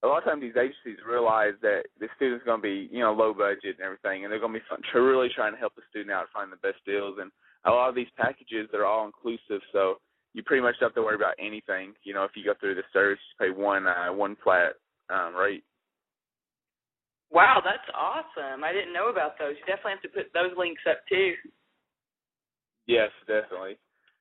a 0.02 0.07
lot 0.09 0.18
of 0.18 0.24
times 0.24 0.42
these 0.42 0.59
agencies 0.59 0.98
realize 1.07 1.55
that 1.62 1.85
the 2.00 2.09
student's 2.16 2.44
going 2.44 2.59
to 2.59 2.62
be 2.62 2.88
you 2.90 3.00
know 3.00 3.12
low 3.12 3.33
budget 3.33 3.78
and 3.78 3.87
everything, 3.87 4.24
and 4.24 4.33
they're 4.33 4.40
going 4.40 4.52
to 4.52 4.59
be 4.59 4.66
fun, 4.68 4.83
really 5.00 5.28
trying 5.35 5.52
to 5.52 5.59
help 5.59 5.74
the 5.76 5.87
student 5.90 6.11
out 6.11 6.26
find 6.35 6.50
the 6.50 6.57
best 6.57 6.83
deals. 6.85 7.18
And 7.20 7.31
a 7.64 7.70
lot 7.70 7.88
of 7.88 7.94
these 7.94 8.11
packages 8.16 8.68
they're 8.72 8.87
all 8.87 9.07
inclusive, 9.07 9.62
so 9.72 10.02
you 10.35 10.42
pretty 10.42 10.62
much 10.62 10.74
don't 10.81 10.88
have 10.88 10.94
to 10.94 11.02
worry 11.02 11.14
about 11.14 11.35
anything. 11.38 11.94
You 12.02 12.14
know, 12.14 12.24
if 12.24 12.33
you 12.35 12.44
go 12.44 12.55
through 12.59 12.74
the 12.74 12.83
service, 12.92 13.20
you 13.38 13.46
pay 13.46 13.55
one 13.55 13.87
uh, 13.87 14.12
one 14.12 14.37
flat 14.42 14.74
um, 15.09 15.35
rate. 15.37 15.62
Wow, 17.32 17.64
that's 17.64 17.88
awesome. 17.96 18.62
I 18.62 18.72
didn't 18.72 18.92
know 18.92 19.08
about 19.08 19.38
those. 19.40 19.56
You 19.56 19.64
definitely 19.64 19.96
have 19.96 20.04
to 20.04 20.12
put 20.12 20.28
those 20.36 20.52
links 20.56 20.84
up 20.84 21.00
too. 21.08 21.32
Yes, 22.86 23.08
definitely. 23.26 23.80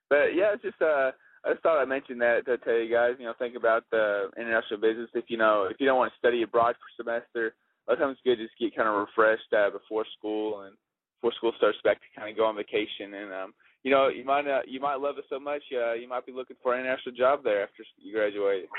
But 0.09 0.31
yeah, 0.31 0.55
it's 0.55 0.63
just 0.63 0.81
uh 0.81 1.11
I 1.43 1.51
just 1.51 1.63
thought 1.63 1.81
I'd 1.81 1.89
mention 1.89 2.19
that 2.19 2.45
to 2.45 2.57
tell 2.59 2.77
you 2.77 2.91
guys, 2.91 3.17
you 3.17 3.25
know, 3.25 3.33
think 3.37 3.55
about 3.57 3.83
the 3.91 4.29
international 4.37 4.79
business. 4.79 5.09
If 5.13 5.25
you 5.27 5.37
know, 5.37 5.67
if 5.69 5.77
you 5.79 5.87
don't 5.87 5.97
want 5.97 6.13
to 6.13 6.19
study 6.19 6.43
abroad 6.43 6.75
for 6.77 6.87
a 6.87 6.97
semester, 7.03 7.55
a 7.87 7.91
lot 7.91 7.93
of 7.97 7.99
times 7.99 8.17
it's 8.17 8.23
good 8.23 8.37
to 8.37 8.45
just 8.45 8.59
get 8.59 8.75
kind 8.75 8.87
of 8.87 8.95
refreshed 8.95 9.51
uh, 9.51 9.71
before 9.73 10.05
school 10.17 10.61
and 10.61 10.77
before 11.17 11.33
school 11.33 11.51
starts 11.57 11.81
back 11.83 11.97
to 11.97 12.07
kind 12.15 12.29
of 12.29 12.37
go 12.37 12.45
on 12.45 12.55
vacation. 12.55 13.17
And 13.17 13.33
um, 13.33 13.53
you 13.83 13.89
know, 13.89 14.07
you 14.07 14.23
might 14.23 14.45
uh, 14.45 14.61
you 14.67 14.79
might 14.79 15.01
love 15.01 15.17
it 15.17 15.25
so 15.29 15.39
much, 15.39 15.63
uh, 15.73 15.93
you 15.93 16.07
might 16.07 16.25
be 16.25 16.31
looking 16.31 16.57
for 16.61 16.73
an 16.73 16.81
international 16.81 17.15
job 17.15 17.43
there 17.43 17.63
after 17.63 17.83
you 17.97 18.13
graduate. 18.13 18.69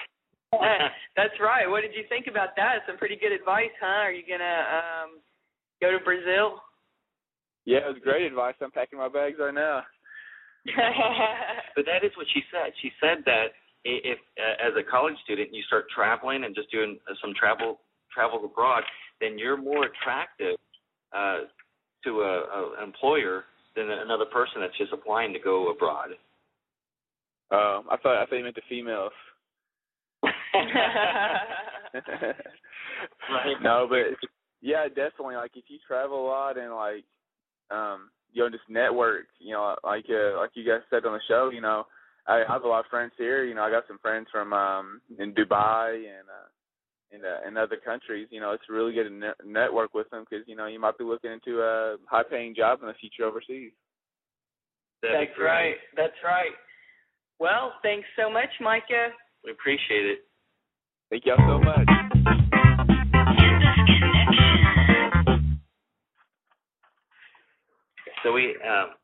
That's 1.16 1.34
right. 1.40 1.68
What 1.68 1.80
did 1.80 1.94
you 1.94 2.04
think 2.08 2.26
about 2.28 2.56
that? 2.56 2.84
Some 2.86 2.98
pretty 2.98 3.16
good 3.16 3.32
advice, 3.32 3.72
huh? 3.80 4.08
Are 4.08 4.12
you 4.12 4.22
gonna 4.28 4.44
um 4.68 5.10
go 5.80 5.90
to 5.90 6.02
Brazil? 6.04 6.60
Yeah, 7.64 7.78
it 7.78 7.94
was 7.94 8.02
great 8.02 8.26
advice. 8.26 8.54
I'm 8.60 8.70
packing 8.70 8.98
my 8.98 9.08
bags 9.08 9.36
right 9.38 9.54
now. 9.54 9.82
but 11.76 11.84
that 11.86 12.04
is 12.04 12.12
what 12.16 12.26
she 12.34 12.42
said. 12.50 12.72
She 12.82 12.90
said 13.00 13.24
that 13.26 13.54
if, 13.84 14.18
uh, 14.38 14.66
as 14.66 14.72
a 14.78 14.88
college 14.88 15.16
student, 15.24 15.50
you 15.52 15.62
start 15.66 15.86
traveling 15.94 16.44
and 16.44 16.54
just 16.54 16.70
doing 16.70 16.98
uh, 17.10 17.14
some 17.20 17.34
travel 17.38 17.80
travel 18.12 18.44
abroad, 18.44 18.82
then 19.20 19.38
you're 19.38 19.56
more 19.56 19.86
attractive 19.86 20.56
uh, 21.16 21.48
to 22.04 22.20
a, 22.20 22.34
a 22.44 22.74
an 22.78 22.84
employer 22.84 23.44
than 23.74 23.90
another 23.90 24.26
person 24.26 24.60
that's 24.60 24.76
just 24.76 24.92
applying 24.92 25.32
to 25.32 25.38
go 25.38 25.70
abroad. 25.70 26.10
Um, 27.50 27.84
I 27.90 27.96
thought 28.02 28.22
I 28.22 28.26
thought 28.26 28.36
you 28.36 28.44
meant 28.44 28.54
the 28.54 28.62
females. 28.68 29.12
Right. 33.30 33.56
No, 33.62 33.86
but 33.88 34.16
yeah, 34.60 34.88
definitely. 34.88 35.36
Like 35.36 35.52
if 35.54 35.64
you 35.68 35.78
travel 35.86 36.24
a 36.24 36.26
lot 36.26 36.58
and 36.58 36.74
like 36.74 37.04
um 37.70 38.10
you 38.32 38.42
know 38.42 38.50
just 38.50 38.68
network, 38.68 39.26
you 39.38 39.52
know, 39.52 39.76
like 39.84 40.04
uh, 40.10 40.36
like 40.38 40.50
you 40.54 40.66
guys 40.66 40.80
said 40.90 41.04
on 41.04 41.12
the 41.12 41.20
show, 41.28 41.50
you 41.52 41.60
know, 41.60 41.86
I, 42.26 42.42
I 42.48 42.52
have 42.52 42.64
a 42.64 42.68
lot 42.68 42.80
of 42.80 42.90
friends 42.90 43.12
here. 43.18 43.44
You 43.44 43.54
know, 43.54 43.62
I 43.62 43.70
got 43.70 43.84
some 43.88 43.98
friends 43.98 44.26
from 44.32 44.52
um 44.52 45.00
in 45.18 45.32
Dubai 45.32 45.94
and 45.96 46.28
uh 46.28 46.48
in 47.12 47.20
uh, 47.24 47.48
in 47.48 47.56
other 47.56 47.76
countries. 47.76 48.28
You 48.30 48.40
know, 48.40 48.52
it's 48.52 48.68
really 48.68 48.92
good 48.92 49.08
to 49.08 49.14
ne- 49.14 49.44
network 49.44 49.94
with 49.94 50.08
them 50.10 50.24
because 50.28 50.46
you 50.48 50.56
know 50.56 50.66
you 50.66 50.80
might 50.80 50.98
be 50.98 51.04
looking 51.04 51.32
into 51.32 51.60
a 51.60 51.96
high 52.06 52.24
paying 52.28 52.54
job 52.54 52.80
in 52.82 52.88
the 52.88 52.94
future 52.94 53.24
overseas. 53.24 53.72
That'd 55.02 55.28
That's 55.28 55.38
right. 55.40 55.74
That's 55.96 56.20
right. 56.24 56.54
Well, 57.38 57.72
thanks 57.82 58.06
so 58.16 58.30
much, 58.30 58.50
Micah. 58.60 59.08
We 59.44 59.50
appreciate 59.50 60.06
it. 60.06 60.18
Thank 61.12 61.26
y'all 61.26 61.36
so 61.46 61.58
much. 61.60 61.88
So 68.24 68.32
we 68.32 68.56
um, 68.64 68.96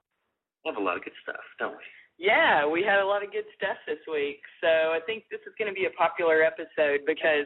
have 0.65 0.77
a 0.79 0.81
lot 0.81 0.97
of 0.97 1.05
good 1.05 1.13
stuff, 1.23 1.37
don't 1.59 1.73
we? 1.73 1.85
Yeah, 2.17 2.67
we 2.67 2.83
had 2.83 3.01
a 3.01 3.05
lot 3.05 3.23
of 3.23 3.31
good 3.31 3.45
stuff 3.55 3.77
this 3.87 3.99
week. 4.11 4.41
So 4.63 4.69
I 4.69 5.01
think 5.05 5.25
this 5.31 5.41
is 5.47 5.53
going 5.59 5.69
to 5.69 5.75
be 5.75 5.85
a 5.85 5.93
popular 6.01 6.41
episode 6.43 7.05
because 7.05 7.45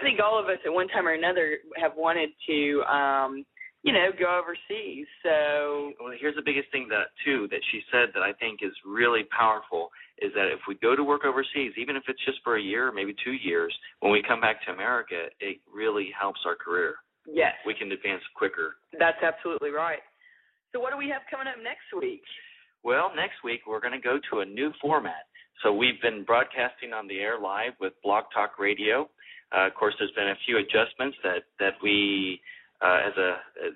I 0.00 0.02
think 0.02 0.20
all 0.24 0.40
of 0.40 0.46
us 0.46 0.56
at 0.64 0.72
one 0.72 0.88
time 0.88 1.06
or 1.06 1.12
another 1.12 1.58
have 1.76 1.92
wanted 1.94 2.30
to, 2.48 2.82
um, 2.88 3.44
you 3.82 3.92
know, 3.92 4.08
go 4.18 4.40
overseas. 4.40 5.06
So 5.22 5.92
Well, 6.00 6.16
here's 6.18 6.34
the 6.34 6.46
biggest 6.46 6.72
thing 6.72 6.88
that 6.88 7.12
too 7.26 7.46
that 7.50 7.60
she 7.70 7.82
said 7.92 8.08
that 8.14 8.22
I 8.22 8.32
think 8.40 8.60
is 8.62 8.72
really 8.86 9.24
powerful 9.36 9.90
is 10.22 10.32
that 10.34 10.46
if 10.52 10.60
we 10.68 10.74
go 10.76 10.94
to 10.96 11.04
work 11.04 11.24
overseas, 11.24 11.72
even 11.76 11.96
if 11.96 12.02
it's 12.08 12.22
just 12.24 12.38
for 12.44 12.56
a 12.56 12.62
year, 12.62 12.90
maybe 12.92 13.14
two 13.24 13.32
years, 13.32 13.74
when 14.00 14.12
we 14.12 14.22
come 14.26 14.40
back 14.40 14.64
to 14.66 14.72
America, 14.72 15.26
it 15.40 15.58
really 15.72 16.10
helps 16.18 16.40
our 16.46 16.56
career. 16.56 16.96
yes, 17.26 17.54
We 17.66 17.74
can 17.74 17.90
advance 17.92 18.22
quicker. 18.34 18.76
that's 18.98 19.22
absolutely 19.22 19.70
right. 19.70 20.00
So 20.72 20.80
what 20.80 20.90
do 20.92 20.98
we 20.98 21.08
have 21.08 21.22
coming 21.30 21.46
up 21.48 21.56
next 21.62 21.88
week? 21.98 22.22
Well, 22.84 23.10
next 23.16 23.42
week 23.44 23.60
we're 23.66 23.80
going 23.80 23.94
to 23.94 24.00
go 24.00 24.18
to 24.30 24.40
a 24.40 24.44
new 24.44 24.72
format. 24.80 25.26
So 25.62 25.72
we've 25.72 26.00
been 26.00 26.24
broadcasting 26.24 26.92
on 26.92 27.08
the 27.08 27.18
air 27.18 27.38
live 27.40 27.72
with 27.80 27.92
Blog 28.04 28.24
Talk 28.32 28.58
Radio. 28.58 29.08
Uh, 29.50 29.66
of 29.66 29.74
course, 29.74 29.94
there's 29.98 30.12
been 30.12 30.28
a 30.28 30.38
few 30.46 30.58
adjustments 30.58 31.16
that 31.24 31.42
that 31.58 31.74
we, 31.82 32.40
uh, 32.80 32.98
as 33.08 33.16
a 33.16 33.30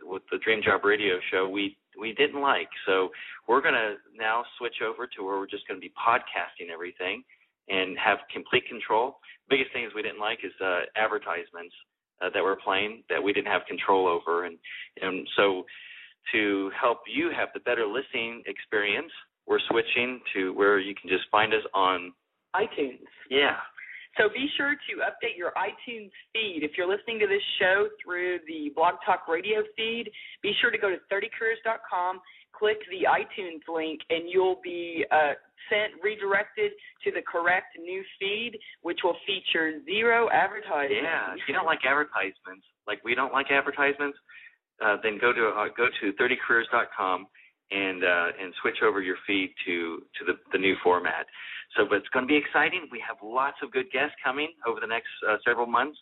with 0.05 0.23
the 0.31 0.39
Dream 0.39 0.61
Job 0.63 0.85
Radio 0.85 1.15
show, 1.33 1.49
we 1.49 1.77
we 1.99 2.13
didn't 2.13 2.41
like. 2.41 2.69
So 2.87 3.11
we're 3.49 3.61
going 3.61 3.75
to 3.75 3.95
now 4.17 4.45
switch 4.59 4.77
over 4.87 5.07
to 5.07 5.23
where 5.25 5.39
we're 5.39 5.47
just 5.51 5.67
going 5.67 5.81
to 5.81 5.85
be 5.85 5.93
podcasting 5.97 6.73
everything 6.73 7.23
and 7.69 7.97
have 7.99 8.19
complete 8.33 8.67
control. 8.69 9.19
Biggest 9.49 9.73
things 9.73 9.93
we 9.95 10.03
didn't 10.03 10.21
like 10.21 10.41
is 10.45 10.53
uh, 10.65 10.81
advertisements 10.97 11.75
uh, 12.21 12.31
that 12.35 12.43
we're 12.43 12.57
playing 12.57 13.03
that 13.09 13.23
we 13.23 13.33
didn't 13.33 13.51
have 13.51 13.63
control 13.67 14.07
over, 14.07 14.45
and 14.45 14.57
and 15.01 15.27
so 15.37 15.65
to 16.33 16.71
help 16.81 17.01
you 17.13 17.31
have 17.37 17.49
the 17.55 17.61
better 17.61 17.87
listening 17.87 18.43
experience, 18.47 19.11
we're 19.47 19.61
switching 19.69 20.21
to 20.35 20.53
where 20.55 20.79
you 20.79 20.95
can 20.95 21.11
just 21.11 21.25
find 21.31 21.53
us 21.53 21.65
on. 21.75 22.13
iTunes. 22.55 23.01
Yeah, 23.29 23.57
So 24.19 24.29
be 24.29 24.47
sure 24.57 24.75
to 24.75 24.93
update 25.09 25.37
your 25.37 25.53
iTunes 25.57 26.11
feed. 26.33 26.61
If 26.63 26.73
you're 26.77 26.89
listening 26.89 27.19
to 27.21 27.27
this 27.27 27.43
show 27.59 27.89
through 28.05 28.41
the 28.47 28.71
Blog 28.75 28.97
Talk 29.07 29.27
Radio 29.29 29.63
feed, 29.77 30.11
be 30.43 30.53
sure 30.61 30.71
to 30.71 30.79
go 30.79 30.91
to 30.91 30.97
30careers.com, 31.09 32.21
click 32.53 32.77
the 32.91 33.09
iTunes 33.09 33.65
link, 33.73 34.01
and 34.11 34.29
you'll 34.29 34.61
be 34.63 35.05
uh, 35.11 35.33
sent 35.71 35.97
redirected 36.03 36.73
to 37.05 37.11
the 37.11 37.23
correct 37.25 37.79
new 37.81 38.05
feed, 38.21 38.59
which 38.83 39.01
will 39.03 39.17
feature 39.27 39.81
zero 39.85 40.29
advertising. 40.31 41.01
yeah. 41.03 41.33
If 41.33 41.49
you 41.49 41.55
don't 41.55 41.67
like 41.67 41.81
advertisements, 41.85 42.67
like 42.87 43.03
we 43.05 43.15
don't 43.15 43.33
like 43.33 43.51
advertisements, 43.51 44.19
uh, 44.85 44.97
then 45.03 45.19
go 45.21 45.33
to 45.33 45.49
uh, 45.49 45.69
go 45.77 45.87
to 46.01 46.13
30careers.com 46.21 47.27
and 47.71 48.05
uh, 48.05 48.29
and 48.41 48.53
switch 48.61 48.83
over 48.85 49.01
your 49.01 49.17
feed 49.27 49.55
to 49.67 50.03
to 50.19 50.25
the 50.27 50.35
the 50.53 50.59
new 50.59 50.75
format. 50.83 51.27
So, 51.77 51.85
but 51.89 51.97
it's 52.05 52.09
going 52.13 52.25
to 52.25 52.29
be 52.29 52.37
exciting. 52.37 52.89
We 52.93 53.03
have 53.07 53.17
lots 53.23 53.57
of 53.63 53.73
good 53.73 53.91
guests 53.93 54.15
coming 54.23 54.53
over 54.67 54.81
the 54.81 54.87
next 54.87 55.09
uh, 55.29 55.37
several 55.47 55.67
months. 55.67 55.99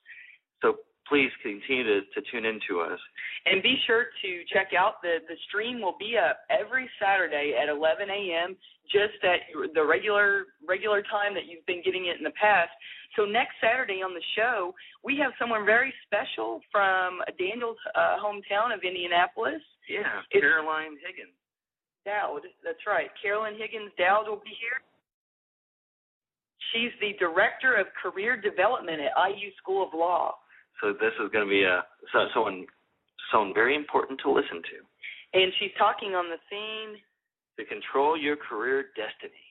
So 0.62 0.76
please 1.09 1.30
continue 1.42 1.85
to, 1.85 2.00
to 2.14 2.20
tune 2.30 2.44
in 2.44 2.61
to 2.68 2.80
us. 2.80 2.98
And 3.46 3.62
be 3.62 3.76
sure 3.87 4.06
to 4.22 4.30
check 4.52 4.70
out 4.78 5.02
the 5.02 5.18
the 5.26 5.35
stream 5.48 5.80
will 5.80 5.96
be 5.98 6.14
up 6.18 6.40
every 6.50 6.88
Saturday 7.02 7.54
at 7.61 7.68
11 7.68 8.09
a.m. 8.11 8.56
just 8.90 9.18
at 9.24 9.40
the 9.74 9.85
regular 9.85 10.46
regular 10.66 11.02
time 11.02 11.35
that 11.35 11.46
you've 11.46 11.66
been 11.66 11.83
getting 11.85 12.06
it 12.06 12.18
in 12.18 12.24
the 12.24 12.35
past. 12.40 12.70
So 13.18 13.24
next 13.26 13.59
Saturday 13.59 14.02
on 14.06 14.14
the 14.14 14.22
show, 14.38 14.72
we 15.02 15.18
have 15.18 15.33
someone 15.38 15.66
very 15.66 15.92
special 16.06 16.61
from 16.70 17.18
Daniel's 17.38 17.80
uh, 17.98 18.22
hometown 18.22 18.70
of 18.74 18.83
Indianapolis. 18.87 19.62
Yeah, 19.90 20.22
It's- 20.30 20.42
Caroline 20.42 20.94
Higgins. 21.02 21.35
Dowd, 22.06 22.46
that's 22.64 22.80
right. 22.87 23.11
Carolyn 23.20 23.59
Higgins 23.59 23.92
Dowd 23.98 24.24
will 24.26 24.40
be 24.40 24.54
here. 24.56 24.80
She's 26.72 26.92
the 27.00 27.18
director 27.18 27.74
of 27.74 27.87
career 28.00 28.40
development 28.40 29.00
at 29.00 29.12
IU 29.16 29.50
School 29.61 29.83
of 29.83 29.90
Law. 29.94 30.35
So 30.80 30.92
this 30.92 31.12
is 31.22 31.30
going 31.33 31.44
to 31.44 31.50
be 31.50 31.64
a 31.64 31.85
so, 32.12 32.26
someone 32.33 32.66
someone 33.33 33.54
very 33.54 33.76
important 33.76 34.20
to 34.24 34.30
listen 34.30 34.62
to 34.62 34.76
And 35.35 35.52
she's 35.59 35.74
talking 35.78 36.14
on 36.14 36.30
the 36.30 36.40
theme 36.48 36.98
to 37.59 37.64
control 37.66 38.16
your 38.16 38.37
career 38.37 38.90
destiny. 38.96 39.44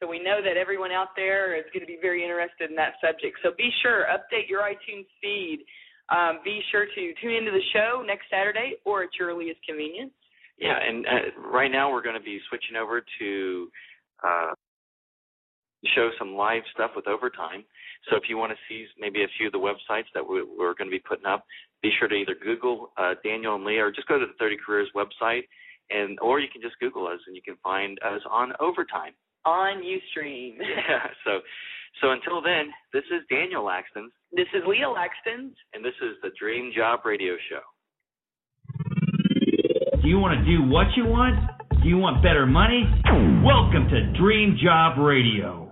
So 0.00 0.08
we 0.08 0.18
know 0.18 0.40
that 0.40 0.56
everyone 0.56 0.92
out 0.92 1.12
there 1.14 1.56
is 1.56 1.64
going 1.74 1.84
to 1.84 1.90
be 1.90 1.98
very 2.00 2.24
interested 2.24 2.70
in 2.70 2.76
that 2.76 2.96
subject. 3.04 3.36
So 3.42 3.52
be 3.58 3.68
sure, 3.82 4.06
update 4.08 4.48
your 4.48 4.62
iTunes 4.64 5.04
feed. 5.20 5.60
Um, 6.08 6.40
be 6.42 6.60
sure 6.72 6.86
to 6.86 7.02
tune 7.20 7.36
into 7.36 7.52
the 7.52 7.62
show 7.72 8.02
next 8.04 8.24
Saturday 8.32 8.80
or 8.84 9.04
at 9.04 9.10
your 9.18 9.28
earliest 9.28 9.60
convenience. 9.66 10.12
Yeah, 10.58 10.76
and 10.76 11.06
uh, 11.06 11.48
right 11.52 11.70
now 11.70 11.92
we're 11.92 12.02
going 12.02 12.18
to 12.18 12.24
be 12.24 12.40
switching 12.48 12.76
over 12.76 13.04
to 13.20 13.68
uh, 14.24 14.52
show 15.94 16.10
some 16.18 16.34
live 16.34 16.62
stuff 16.74 16.92
with 16.94 17.06
overtime. 17.08 17.64
So 18.08 18.16
if 18.16 18.24
you 18.28 18.36
want 18.36 18.52
to 18.52 18.58
see 18.68 18.86
maybe 18.98 19.22
a 19.24 19.28
few 19.38 19.46
of 19.48 19.52
the 19.52 19.58
websites 19.58 20.08
that 20.14 20.26
we, 20.26 20.42
we're 20.42 20.74
going 20.74 20.88
to 20.88 20.96
be 20.96 21.02
putting 21.06 21.26
up, 21.26 21.44
be 21.82 21.90
sure 21.98 22.08
to 22.08 22.14
either 22.14 22.34
Google 22.42 22.92
uh, 22.96 23.14
Daniel 23.24 23.54
and 23.56 23.64
Leah 23.64 23.86
or 23.86 23.90
just 23.92 24.08
go 24.08 24.18
to 24.18 24.26
the 24.26 24.32
30 24.38 24.56
Careers 24.64 24.88
website, 24.94 25.42
and 25.90 26.18
or 26.20 26.38
you 26.40 26.48
can 26.52 26.62
just 26.62 26.78
Google 26.80 27.06
us 27.06 27.20
and 27.26 27.34
you 27.34 27.42
can 27.42 27.56
find 27.62 27.98
us 28.04 28.20
on 28.30 28.52
overtime. 28.60 29.12
On 29.44 29.82
Ustream. 29.82 30.56
Yeah. 30.60 31.06
So 31.24 31.40
so 32.00 32.10
until 32.12 32.40
then, 32.40 32.70
this 32.92 33.04
is 33.10 33.22
Daniel 33.28 33.64
Lakstins, 33.64 34.12
This 34.32 34.46
is 34.54 34.62
Leah 34.66 34.86
Lakstins. 34.86 35.52
and 35.74 35.84
this 35.84 35.94
is 36.02 36.16
the 36.22 36.30
Dream 36.38 36.70
Job 36.76 37.00
Radio 37.04 37.34
Show. 37.50 37.60
Do 40.00 40.08
you 40.08 40.18
want 40.18 40.38
to 40.38 40.44
do 40.44 40.62
what 40.70 40.86
you 40.96 41.04
want? 41.04 41.36
Do 41.82 41.88
you 41.88 41.98
want 41.98 42.22
better 42.22 42.46
money? 42.46 42.84
Welcome 43.44 43.88
to 43.90 44.12
Dream 44.18 44.56
Job 44.62 44.98
Radio. 44.98 45.69